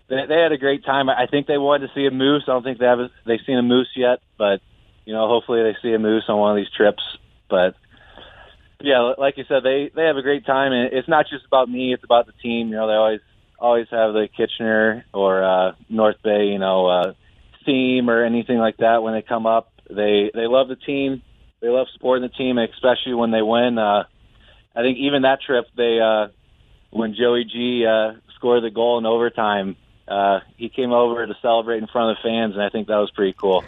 they 0.09 0.27
they 0.27 0.39
had 0.39 0.53
a 0.53 0.59
great 0.59 0.85
time. 0.85 1.09
I 1.09 1.27
think 1.27 1.47
they 1.47 1.57
wanted 1.57 1.89
to 1.89 1.95
see 1.95 2.07
a 2.07 2.11
moose. 2.11 2.45
I 2.47 2.53
don't 2.53 2.63
think 2.63 2.79
they 2.79 2.87
have 2.87 3.01
a, 3.01 3.11
they've 3.27 3.41
seen 3.47 3.57
a 3.57 3.63
moose 3.63 3.89
yet, 3.97 4.21
but 4.37 4.61
you 5.07 5.15
know, 5.15 5.27
hopefully 5.27 5.63
they 5.63 5.77
see 5.81 5.95
a 5.95 5.99
moose 5.99 6.25
on 6.29 6.39
one 6.39 6.51
of 6.51 6.57
these 6.57 6.71
trips. 6.75 7.03
But 7.49 7.77
yeah, 8.81 9.13
like 9.19 9.37
you 9.37 9.45
said, 9.49 9.63
they 9.65 9.91
they 9.95 10.05
have 10.05 10.17
a 10.17 10.23
great 10.23 10.47
time, 10.47 10.73
and 10.73 10.93
it's 10.93 11.09
not 11.09 11.27
just 11.31 11.45
about 11.47 11.69
me; 11.69 11.93
it's 11.93 12.05
about 12.05 12.27
the 12.27 12.33
team. 12.43 12.69
You 12.69 12.77
know, 12.77 12.87
they 12.87 12.95
always 12.95 13.21
always 13.59 13.87
have 13.91 14.13
the 14.13 14.29
Kitchener 14.37 15.05
or 15.13 15.43
uh, 15.43 15.73
North 15.89 16.17
Bay, 16.23 16.47
you 16.47 16.59
know, 16.59 16.87
uh, 16.87 17.13
theme 17.67 18.09
or 18.09 18.25
anything 18.25 18.59
like 18.59 18.77
that 18.79 19.03
when 19.03 19.15
they 19.15 19.23
come 19.23 19.47
up. 19.47 19.73
They 19.89 20.31
they 20.33 20.47
love 20.47 20.69
the 20.69 20.77
team. 20.77 21.23
They 21.61 21.69
love 21.69 21.89
supporting 21.93 22.23
the 22.23 22.35
team, 22.35 22.57
especially 22.59 23.15
when 23.15 23.33
they 23.33 23.43
win. 23.43 23.79
Uh, 23.79 24.05
I 24.77 24.83
think 24.83 24.99
even 24.99 25.23
that 25.23 25.41
trip, 25.45 25.67
they 25.77 25.99
uh, 26.01 26.29
when 26.91 27.15
Joey 27.19 27.45
G 27.45 27.85
uh, 27.85 28.13
scored 28.37 28.63
the 28.63 28.71
goal 28.71 28.99
in 28.99 29.07
overtime, 29.07 29.77
uh, 30.07 30.41
he 30.57 30.69
came 30.69 30.93
over 30.93 31.27
to 31.27 31.35
celebrate 31.43 31.79
in 31.79 31.89
front 31.89 32.13
of 32.13 32.17
the 32.17 32.29
fans, 32.29 32.55
and 32.55 32.63
I 32.63 32.69
think 32.69 32.87
that 32.87 32.97
was 32.97 33.11
pretty 33.11 33.35
cool. 33.39 33.65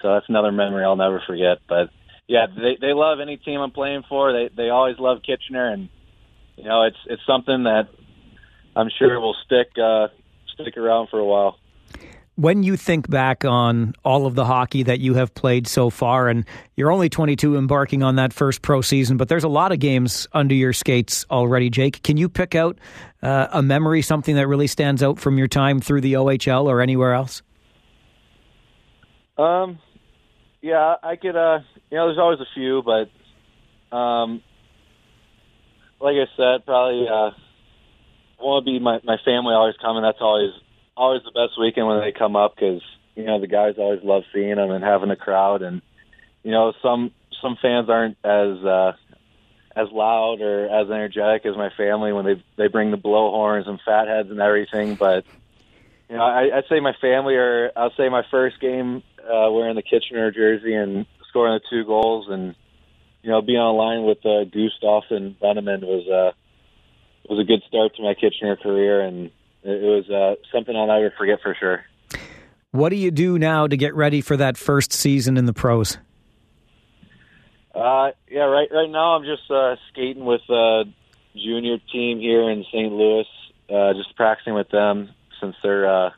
So 0.00 0.14
that's 0.14 0.28
another 0.28 0.52
memory 0.52 0.84
I'll 0.84 0.96
never 0.96 1.22
forget. 1.26 1.58
But 1.68 1.90
yeah, 2.28 2.46
they 2.46 2.76
they 2.80 2.92
love 2.92 3.20
any 3.20 3.36
team 3.36 3.60
I'm 3.60 3.70
playing 3.70 4.04
for. 4.08 4.32
They 4.32 4.48
they 4.54 4.70
always 4.70 4.98
love 4.98 5.18
Kitchener, 5.26 5.72
and 5.72 5.88
you 6.56 6.64
know 6.64 6.84
it's 6.84 6.96
it's 7.06 7.22
something 7.26 7.64
that 7.64 7.88
I'm 8.76 8.88
sure 8.98 9.18
will 9.20 9.36
stick 9.44 9.72
uh, 9.78 10.08
stick 10.54 10.76
around 10.76 11.08
for 11.08 11.18
a 11.18 11.24
while. 11.24 11.58
When 12.36 12.62
you 12.62 12.78
think 12.78 13.10
back 13.10 13.44
on 13.44 13.92
all 14.06 14.24
of 14.24 14.34
the 14.34 14.46
hockey 14.46 14.82
that 14.84 15.00
you 15.00 15.14
have 15.14 15.34
played 15.34 15.66
so 15.66 15.90
far, 15.90 16.28
and 16.28 16.46
you're 16.76 16.90
only 16.90 17.10
22 17.10 17.58
embarking 17.58 18.02
on 18.02 18.16
that 18.16 18.32
first 18.32 18.62
pro 18.62 18.80
season, 18.80 19.18
but 19.18 19.28
there's 19.28 19.44
a 19.44 19.48
lot 19.48 19.70
of 19.70 19.80
games 19.80 20.26
under 20.32 20.54
your 20.54 20.72
skates 20.72 21.26
already, 21.30 21.68
Jake. 21.68 22.02
Can 22.02 22.16
you 22.16 22.30
pick 22.30 22.54
out 22.54 22.78
uh, 23.22 23.48
a 23.52 23.62
memory, 23.62 24.00
something 24.00 24.34
that 24.36 24.46
really 24.46 24.66
stands 24.66 25.02
out 25.02 25.18
from 25.18 25.36
your 25.36 25.46
time 25.46 25.78
through 25.82 26.00
the 26.00 26.14
OHL 26.14 26.64
or 26.64 26.80
anywhere 26.80 27.12
else? 27.12 27.42
Um, 29.36 29.78
yeah, 30.62 30.94
I 31.02 31.16
could. 31.16 31.36
Uh, 31.36 31.58
you 31.90 31.98
know, 31.98 32.06
there's 32.06 32.18
always 32.18 32.38
a 32.38 32.46
few, 32.54 32.82
but 32.82 33.94
um, 33.94 34.42
like 36.00 36.14
I 36.14 36.26
said, 36.36 36.64
probably 36.64 37.06
uh, 37.08 37.30
want 38.40 38.64
to 38.64 38.70
be 38.70 38.78
my 38.78 39.00
my 39.04 39.16
family 39.24 39.54
always 39.54 39.74
coming. 39.82 40.02
That's 40.02 40.20
always 40.20 40.52
always 40.96 41.22
the 41.24 41.32
best 41.32 41.58
weekend 41.60 41.88
when 41.88 42.00
they 42.00 42.12
come 42.12 42.36
up 42.36 42.54
because 42.54 42.80
you 43.16 43.24
know 43.24 43.40
the 43.40 43.48
guys 43.48 43.74
always 43.76 44.00
love 44.04 44.22
seeing 44.32 44.54
them 44.54 44.70
and 44.70 44.84
having 44.84 45.10
a 45.10 45.16
crowd, 45.16 45.62
and 45.62 45.82
you 46.44 46.52
know 46.52 46.72
some 46.80 47.10
some 47.42 47.58
fans 47.60 47.90
aren't 47.90 48.16
as 48.24 48.64
uh, 48.64 48.92
as 49.74 49.88
loud 49.90 50.40
or 50.40 50.66
as 50.66 50.88
energetic 50.88 51.44
as 51.44 51.56
my 51.56 51.70
family 51.76 52.12
when 52.12 52.24
they 52.24 52.44
they 52.56 52.68
bring 52.68 52.92
the 52.92 52.96
blowhorns 52.96 53.68
and 53.68 53.80
fatheads 53.84 54.30
and 54.30 54.40
everything, 54.40 54.94
but. 54.94 55.24
You 56.10 56.18
know, 56.18 56.24
I, 56.24 56.58
I'd 56.58 56.64
say 56.68 56.78
my 56.78 56.92
family, 57.00 57.36
or 57.36 57.72
I'll 57.74 57.94
say 57.96 58.10
my 58.10 58.22
first 58.30 58.60
game 58.60 59.02
uh, 59.24 59.50
wearing 59.50 59.76
the 59.76 59.82
Kitchener 59.82 60.30
jersey 60.30 60.74
and 60.74 61.06
scoring 61.28 61.58
the 61.58 61.68
two 61.70 61.86
goals, 61.86 62.26
and 62.30 62.54
you 63.22 63.30
know 63.30 63.42
being 63.42 63.58
on 63.58 63.76
line 63.76 64.04
with 64.04 64.24
uh, 64.24 64.44
Gustav 64.44 65.04
and 65.10 65.38
Benjamin 65.38 65.80
was 65.82 66.06
uh, 66.08 66.32
was 67.28 67.40
a 67.40 67.44
good 67.44 67.62
start 67.68 67.94
to 67.96 68.02
my 68.02 68.14
Kitchener 68.14 68.56
career, 68.56 69.00
and 69.00 69.30
it, 69.62 69.82
was 69.82 70.10
uh, 70.10 70.42
something 70.52 70.76
I'll 70.76 70.86
never 70.86 71.12
forget 71.16 71.40
for 71.42 71.56
sure. 71.58 71.84
What 72.72 72.88
do 72.88 72.96
you 72.96 73.10
do 73.10 73.38
now 73.38 73.66
to 73.66 73.76
get 73.76 73.94
ready 73.94 74.20
for 74.20 74.36
that 74.36 74.56
first 74.56 74.92
season 74.92 75.36
in 75.36 75.44
the 75.44 75.52
pros? 75.52 75.98
Uh, 77.74 78.10
yeah, 78.28 78.42
right. 78.42 78.68
Right 78.70 78.90
now, 78.90 79.16
I'm 79.16 79.24
just 79.24 79.50
uh, 79.50 79.76
skating 79.90 80.24
with 80.24 80.42
a 80.48 80.84
junior 81.34 81.78
team 81.92 82.18
here 82.18 82.50
in 82.50 82.64
St. 82.64 82.92
Louis. 82.92 83.26
Uh, 83.72 83.94
just 83.94 84.14
practicing 84.16 84.54
with 84.54 84.68
them 84.70 85.10
since 85.40 85.56
they're 85.62 85.86
uh, 85.86 86.10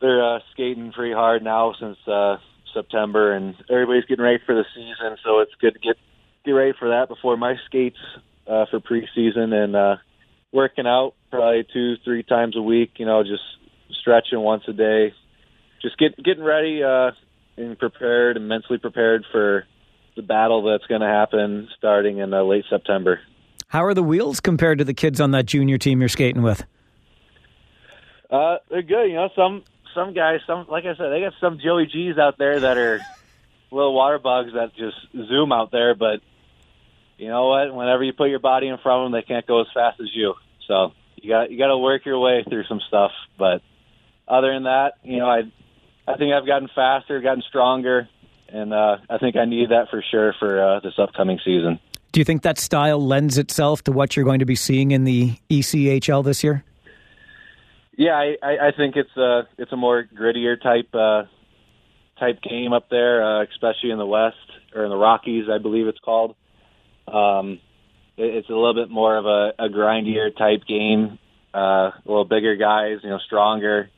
they're 0.00 0.36
uh, 0.36 0.40
skating 0.52 0.92
pretty 0.92 1.14
hard 1.14 1.42
now 1.42 1.74
since 1.78 1.96
uh, 2.06 2.36
September, 2.74 3.32
and 3.32 3.54
everybody's 3.70 4.04
getting 4.04 4.24
ready 4.24 4.38
for 4.44 4.54
the 4.54 4.64
season. 4.74 5.16
So 5.24 5.40
it's 5.40 5.54
good 5.60 5.74
to 5.74 5.78
get 5.78 5.96
get 6.44 6.52
ready 6.52 6.72
for 6.78 6.90
that 6.90 7.08
before 7.08 7.36
my 7.36 7.56
skates 7.66 7.98
uh, 8.46 8.66
for 8.70 8.80
preseason 8.80 9.52
and 9.52 9.74
uh, 9.74 9.96
working 10.52 10.86
out 10.86 11.14
probably 11.30 11.66
two 11.72 11.94
three 12.04 12.22
times 12.22 12.56
a 12.56 12.62
week. 12.62 12.92
You 12.96 13.06
know, 13.06 13.22
just 13.22 13.42
stretching 14.00 14.40
once 14.40 14.64
a 14.68 14.72
day, 14.72 15.14
just 15.82 15.98
get 15.98 16.22
getting 16.22 16.44
ready 16.44 16.82
uh, 16.82 17.12
and 17.56 17.78
prepared 17.78 18.36
and 18.36 18.48
mentally 18.48 18.78
prepared 18.78 19.24
for 19.32 19.64
the 20.14 20.22
battle 20.22 20.62
that's 20.62 20.86
going 20.86 21.02
to 21.02 21.06
happen 21.06 21.68
starting 21.76 22.18
in 22.18 22.32
uh, 22.32 22.42
late 22.42 22.64
September. 22.70 23.20
How 23.68 23.84
are 23.84 23.94
the 23.94 24.02
wheels 24.02 24.40
compared 24.40 24.78
to 24.78 24.84
the 24.84 24.94
kids 24.94 25.20
on 25.20 25.32
that 25.32 25.46
junior 25.46 25.76
team 25.76 26.00
you're 26.00 26.08
skating 26.08 26.42
with? 26.42 26.64
Uh, 28.30 28.56
they're 28.70 28.82
good. 28.82 29.08
You 29.08 29.14
know, 29.14 29.28
some 29.36 29.64
some 29.96 30.14
guys, 30.14 30.40
some 30.46 30.66
like 30.68 30.84
I 30.84 30.94
said, 30.94 31.10
they 31.10 31.20
got 31.20 31.32
some 31.40 31.58
Joey 31.58 31.86
G's 31.86 32.18
out 32.18 32.38
there 32.38 32.60
that 32.60 32.78
are 32.78 33.00
little 33.72 33.94
water 33.94 34.20
bugs 34.20 34.52
that 34.52 34.76
just 34.76 34.96
zoom 35.12 35.50
out 35.50 35.72
there. 35.72 35.96
But 35.96 36.20
you 37.18 37.28
know 37.28 37.48
what? 37.48 37.74
Whenever 37.74 38.04
you 38.04 38.12
put 38.12 38.30
your 38.30 38.38
body 38.38 38.68
in 38.68 38.78
front 38.78 39.00
of 39.00 39.04
them, 39.06 39.20
they 39.20 39.26
can't 39.26 39.46
go 39.46 39.60
as 39.60 39.66
fast 39.74 39.98
as 40.00 40.14
you. 40.14 40.34
So 40.68 40.92
you 41.16 41.30
got 41.30 41.50
you 41.50 41.58
got 41.58 41.68
to 41.68 41.78
work 41.78 42.04
your 42.06 42.20
way 42.20 42.44
through 42.48 42.64
some 42.68 42.80
stuff. 42.86 43.10
But 43.36 43.62
other 44.28 44.52
than 44.52 44.64
that, 44.64 44.98
you 45.02 45.18
know, 45.18 45.26
I 45.28 45.42
I 46.06 46.16
think 46.16 46.32
I've 46.32 46.46
gotten 46.46 46.68
faster, 46.74 47.20
gotten 47.20 47.42
stronger, 47.48 48.08
and 48.48 48.72
uh, 48.72 48.98
I 49.10 49.18
think 49.18 49.36
I 49.36 49.44
need 49.44 49.70
that 49.70 49.88
for 49.90 50.04
sure 50.08 50.34
for 50.38 50.62
uh, 50.62 50.80
this 50.80 50.94
upcoming 50.98 51.40
season. 51.44 51.80
Do 52.12 52.20
you 52.20 52.24
think 52.24 52.42
that 52.42 52.58
style 52.58 53.04
lends 53.04 53.36
itself 53.36 53.82
to 53.84 53.92
what 53.92 54.16
you're 54.16 54.24
going 54.24 54.38
to 54.38 54.46
be 54.46 54.54
seeing 54.54 54.92
in 54.92 55.04
the 55.04 55.34
ECHL 55.50 56.24
this 56.24 56.42
year? 56.42 56.64
Yeah, 57.96 58.12
I, 58.12 58.68
I 58.68 58.72
think 58.76 58.94
it's 58.96 59.16
a 59.16 59.48
it's 59.56 59.72
a 59.72 59.76
more 59.76 60.04
grittier 60.04 60.60
type 60.60 60.94
uh, 60.94 61.22
type 62.20 62.42
game 62.42 62.72
up 62.74 62.90
there, 62.90 63.24
uh, 63.24 63.44
especially 63.44 63.90
in 63.90 63.98
the 63.98 64.06
West 64.06 64.36
or 64.74 64.84
in 64.84 64.90
the 64.90 64.96
Rockies, 64.96 65.46
I 65.50 65.58
believe 65.58 65.86
it's 65.86 65.98
called. 66.00 66.34
Um, 67.08 67.58
it, 68.18 68.34
it's 68.34 68.50
a 68.50 68.52
little 68.52 68.74
bit 68.74 68.90
more 68.90 69.16
of 69.16 69.24
a, 69.24 69.64
a 69.64 69.68
grindier 69.70 70.36
type 70.36 70.66
game, 70.68 71.18
uh, 71.54 71.58
a 71.58 72.02
little 72.04 72.26
bigger 72.26 72.56
guys, 72.56 72.98
you 73.02 73.08
know, 73.08 73.18
stronger, 73.24 73.88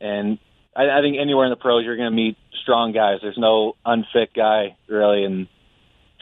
and 0.00 0.38
I, 0.74 0.98
I 0.98 1.00
think 1.02 1.18
anywhere 1.20 1.44
in 1.44 1.50
the 1.50 1.56
pros 1.56 1.84
you're 1.84 1.96
going 1.96 2.10
to 2.10 2.16
meet 2.16 2.38
strong 2.62 2.92
guys. 2.92 3.18
There's 3.20 3.38
no 3.38 3.74
unfit 3.84 4.30
guy 4.34 4.76
really, 4.88 5.24
and 5.24 5.48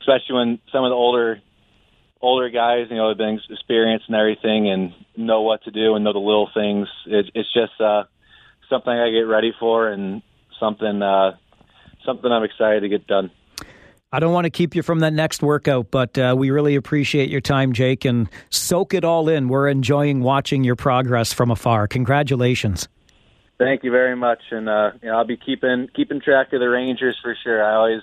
especially 0.01 0.35
when 0.35 0.59
some 0.73 0.83
of 0.83 0.91
the 0.91 0.97
older 0.97 1.41
older 2.23 2.49
guys, 2.49 2.87
you 2.89 2.97
know, 2.97 3.09
have 3.09 3.19
been 3.19 3.41
experienced 3.51 4.07
and 4.09 4.17
everything, 4.17 4.71
and 4.71 4.95
know 5.17 5.43
what 5.43 5.63
to 5.65 5.71
do 5.71 5.95
and 5.95 6.05
know 6.05 6.13
the 6.13 6.19
little 6.19 6.49
things. 6.55 6.89
It, 7.07 7.31
it's 7.35 7.53
just 7.53 7.79
uh, 7.81 8.05
something 8.71 8.93
I 8.93 9.11
get 9.11 9.23
ready 9.23 9.53
for, 9.59 9.89
and 9.89 10.23
something 10.59 11.03
uh, 11.03 11.33
something 12.07 12.31
I'm 12.31 12.45
excited 12.45 12.81
to 12.81 12.89
get 12.89 13.07
done. 13.07 13.31
I 14.15 14.21
don't 14.21 14.35
want 14.35 14.45
to 14.45 14.51
keep 14.51 14.75
you 14.75 14.83
from 14.83 15.01
that 15.01 15.15
next 15.15 15.43
workout, 15.43 15.91
but 15.91 16.19
uh, 16.19 16.35
we 16.37 16.51
really 16.51 16.75
appreciate 16.75 17.31
your 17.31 17.41
time, 17.41 17.73
Jake, 17.73 18.05
and 18.05 18.29
soak 18.51 18.93
it 18.93 19.05
all 19.05 19.27
in. 19.29 19.49
We're 19.49 19.69
enjoying 19.69 20.21
watching 20.21 20.65
your 20.65 20.77
progress 20.77 21.33
from 21.33 21.51
afar. 21.51 21.89
Congratulations. 21.89 22.89
Thank 23.59 23.85
you 23.85 23.91
very 23.91 24.15
much, 24.15 24.41
and 24.51 24.69
uh, 24.69 24.91
you 25.03 25.09
know, 25.09 25.17
I'll 25.17 25.25
be 25.25 25.37
keeping 25.39 25.89
keeping 25.95 26.21
track 26.21 26.53
of 26.53 26.61
the 26.61 26.69
Rangers 26.69 27.19
for 27.23 27.37
sure. 27.43 27.65
I 27.65 27.75
always 27.75 28.03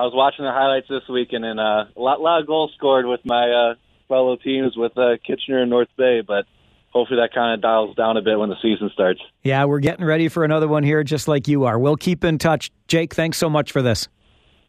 I 0.00 0.04
was 0.04 0.14
watching 0.14 0.46
the 0.46 0.50
highlights 0.50 0.88
this 0.88 1.06
weekend, 1.10 1.44
and 1.44 1.60
uh, 1.60 1.84
a 1.94 2.00
lot, 2.00 2.22
lot 2.22 2.40
of 2.40 2.46
goals 2.46 2.72
scored 2.74 3.04
with 3.04 3.20
my 3.26 3.50
uh, 3.50 3.74
fellow 4.08 4.36
teams 4.36 4.74
with 4.74 4.96
uh, 4.96 5.18
Kitchener 5.26 5.60
and 5.60 5.68
North 5.68 5.90
Bay, 5.98 6.22
but 6.26 6.46
hopefully 6.88 7.20
that 7.20 7.34
kind 7.34 7.52
of 7.52 7.60
dials 7.60 7.94
down 7.96 8.16
a 8.16 8.22
bit 8.22 8.38
when 8.38 8.48
the 8.48 8.56
season 8.62 8.88
starts. 8.94 9.20
Yeah, 9.42 9.66
we're 9.66 9.80
getting 9.80 10.06
ready 10.06 10.28
for 10.28 10.42
another 10.42 10.68
one 10.68 10.84
here, 10.84 11.04
just 11.04 11.28
like 11.28 11.48
you 11.48 11.64
are. 11.64 11.78
We'll 11.78 11.98
keep 11.98 12.24
in 12.24 12.38
touch. 12.38 12.72
Jake, 12.88 13.12
thanks 13.12 13.36
so 13.36 13.50
much 13.50 13.72
for 13.72 13.82
this. 13.82 14.08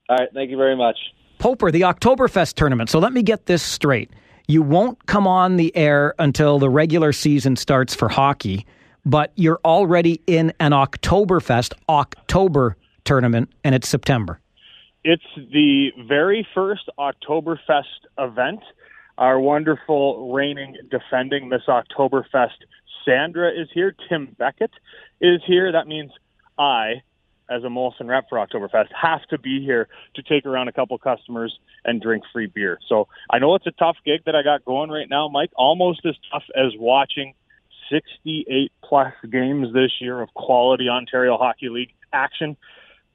All 0.09 0.17
right, 0.17 0.27
thank 0.33 0.51
you 0.51 0.57
very 0.57 0.75
much. 0.75 0.97
Poper, 1.39 1.71
the 1.71 1.81
Oktoberfest 1.81 2.55
tournament. 2.55 2.89
So 2.89 2.99
let 2.99 3.13
me 3.13 3.23
get 3.23 3.45
this 3.45 3.63
straight. 3.63 4.11
You 4.49 4.61
won't 4.61 5.05
come 5.05 5.27
on 5.27 5.55
the 5.55 5.73
air 5.77 6.13
until 6.19 6.59
the 6.59 6.69
regular 6.69 7.13
season 7.13 7.55
starts 7.55 7.95
for 7.95 8.09
hockey, 8.09 8.65
but 9.05 9.31
you're 9.35 9.61
already 9.63 10.21
in 10.27 10.51
an 10.59 10.73
Oktoberfest 10.73 11.71
October 11.87 12.75
tournament, 13.05 13.49
and 13.63 13.73
it's 13.73 13.87
September. 13.87 14.41
It's 15.03 15.23
the 15.35 15.89
very 16.07 16.47
first 16.53 16.89
Oktoberfest 16.99 18.05
event. 18.19 18.59
Our 19.17 19.39
wonderful 19.39 20.31
reigning, 20.31 20.77
defending 20.89 21.49
Miss 21.49 21.63
Oktoberfest, 21.67 22.49
Sandra, 23.03 23.49
is 23.49 23.67
here. 23.73 23.95
Tim 24.09 24.35
Beckett 24.37 24.71
is 25.19 25.41
here. 25.45 25.71
That 25.71 25.87
means 25.87 26.11
I, 26.57 27.01
as 27.49 27.63
a 27.63 27.67
Molson 27.67 28.07
rep 28.07 28.25
for 28.29 28.37
Oktoberfest, 28.37 28.89
have 28.99 29.23
to 29.29 29.39
be 29.39 29.63
here 29.63 29.87
to 30.15 30.21
take 30.21 30.45
around 30.45 30.67
a 30.67 30.71
couple 30.71 30.97
customers 30.99 31.57
and 31.83 31.99
drink 31.99 32.23
free 32.31 32.47
beer. 32.47 32.77
So 32.87 33.07
I 33.29 33.39
know 33.39 33.55
it's 33.55 33.67
a 33.67 33.71
tough 33.71 33.97
gig 34.05 34.21
that 34.25 34.35
I 34.35 34.43
got 34.43 34.63
going 34.65 34.91
right 34.91 35.09
now, 35.09 35.27
Mike. 35.29 35.51
Almost 35.55 36.05
as 36.05 36.15
tough 36.31 36.43
as 36.55 36.73
watching 36.77 37.33
68 37.91 38.71
plus 38.83 39.13
games 39.31 39.73
this 39.73 39.91
year 39.99 40.21
of 40.21 40.31
quality 40.35 40.89
Ontario 40.89 41.37
Hockey 41.37 41.69
League 41.69 41.93
action 42.13 42.55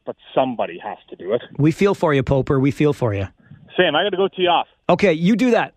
but 0.06 0.16
somebody 0.34 0.78
has 0.78 0.98
to 1.10 1.16
do 1.16 1.34
it. 1.34 1.42
We 1.58 1.72
feel 1.72 1.94
for 1.94 2.14
you, 2.14 2.22
Poper. 2.22 2.58
We 2.58 2.70
feel 2.70 2.92
for 2.92 3.12
you. 3.12 3.28
Sam, 3.76 3.94
I 3.94 4.04
got 4.04 4.10
to 4.10 4.16
go 4.16 4.28
tee 4.28 4.46
off. 4.46 4.68
Okay, 4.88 5.12
you 5.12 5.36
do 5.36 5.50
that. 5.50 5.74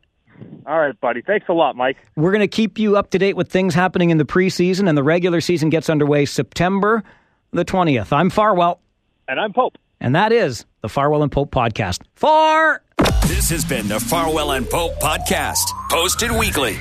All 0.65 0.79
right, 0.79 0.99
buddy. 1.01 1.21
Thanks 1.21 1.47
a 1.49 1.53
lot, 1.53 1.75
Mike. 1.75 1.97
We're 2.15 2.31
going 2.31 2.39
to 2.41 2.47
keep 2.47 2.79
you 2.79 2.95
up 2.95 3.09
to 3.11 3.19
date 3.19 3.35
with 3.35 3.49
things 3.49 3.75
happening 3.75 4.09
in 4.09 4.17
the 4.17 4.25
preseason, 4.25 4.87
and 4.87 4.97
the 4.97 5.03
regular 5.03 5.41
season 5.41 5.69
gets 5.69 5.89
underway 5.89 6.25
September 6.25 7.03
the 7.51 7.65
20th. 7.65 8.13
I'm 8.13 8.29
Farwell. 8.29 8.79
And 9.27 9.39
I'm 9.39 9.51
Pope. 9.51 9.77
And 9.99 10.15
that 10.15 10.31
is 10.31 10.65
the 10.81 10.89
Farwell 10.89 11.23
and 11.23 11.31
Pope 11.31 11.51
podcast. 11.51 12.01
Far! 12.15 12.83
This 13.23 13.49
has 13.49 13.65
been 13.65 13.87
the 13.87 13.99
Farwell 13.99 14.51
and 14.51 14.69
Pope 14.69 14.93
podcast, 14.99 15.65
posted 15.89 16.31
weekly. 16.31 16.77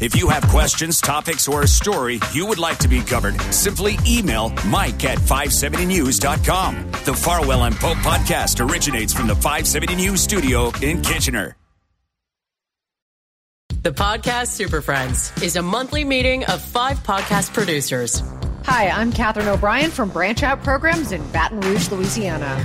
If 0.00 0.16
you 0.16 0.28
have 0.28 0.42
questions, 0.48 1.00
topics, 1.00 1.46
or 1.48 1.62
a 1.62 1.68
story 1.68 2.20
you 2.32 2.46
would 2.46 2.58
like 2.58 2.78
to 2.78 2.88
be 2.88 3.00
covered, 3.00 3.40
simply 3.52 3.96
email 4.06 4.50
mike 4.66 5.04
at 5.04 5.18
570news.com. 5.18 6.90
The 7.04 7.14
Farwell 7.14 7.64
and 7.64 7.74
Pope 7.76 7.98
podcast 7.98 8.66
originates 8.68 9.12
from 9.12 9.26
the 9.28 9.34
570 9.34 9.94
News 9.96 10.20
studio 10.20 10.72
in 10.82 11.02
Kitchener. 11.02 11.56
The 13.82 13.92
Podcast 13.92 14.48
Super 14.48 14.80
Friends 14.80 15.30
is 15.42 15.56
a 15.56 15.62
monthly 15.62 16.04
meeting 16.04 16.44
of 16.46 16.62
five 16.62 16.98
podcast 17.00 17.52
producers. 17.52 18.22
Hi, 18.64 18.88
I'm 18.88 19.12
Katherine 19.12 19.48
O'Brien 19.48 19.90
from 19.90 20.08
Branch 20.08 20.42
Out 20.42 20.64
Programs 20.64 21.12
in 21.12 21.22
Baton 21.32 21.60
Rouge, 21.60 21.90
Louisiana. 21.90 22.64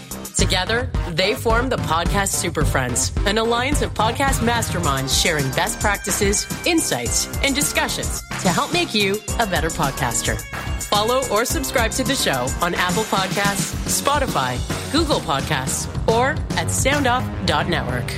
Together, 0.35 0.89
they 1.11 1.35
form 1.35 1.69
the 1.69 1.77
Podcast 1.77 2.29
Super 2.29 2.63
Friends, 2.65 3.11
an 3.25 3.37
alliance 3.37 3.81
of 3.81 3.93
podcast 3.93 4.39
masterminds 4.39 5.21
sharing 5.21 5.49
best 5.51 5.79
practices, 5.79 6.45
insights, 6.65 7.27
and 7.43 7.53
discussions 7.55 8.21
to 8.41 8.49
help 8.49 8.73
make 8.73 8.93
you 8.93 9.15
a 9.39 9.47
better 9.47 9.69
podcaster. 9.69 10.39
Follow 10.83 11.21
or 11.31 11.45
subscribe 11.45 11.91
to 11.91 12.03
the 12.03 12.15
show 12.15 12.47
on 12.61 12.73
Apple 12.75 13.03
Podcasts, 13.03 13.73
Spotify, 14.01 14.57
Google 14.91 15.19
Podcasts, 15.19 15.87
or 16.07 16.31
at 16.57 16.67
soundoff.network. 16.67 18.11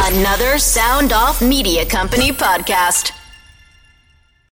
Another 0.00 0.58
Sound 0.58 1.12
Off 1.12 1.42
Media 1.42 1.84
Company 1.84 2.32
podcast. 2.32 3.12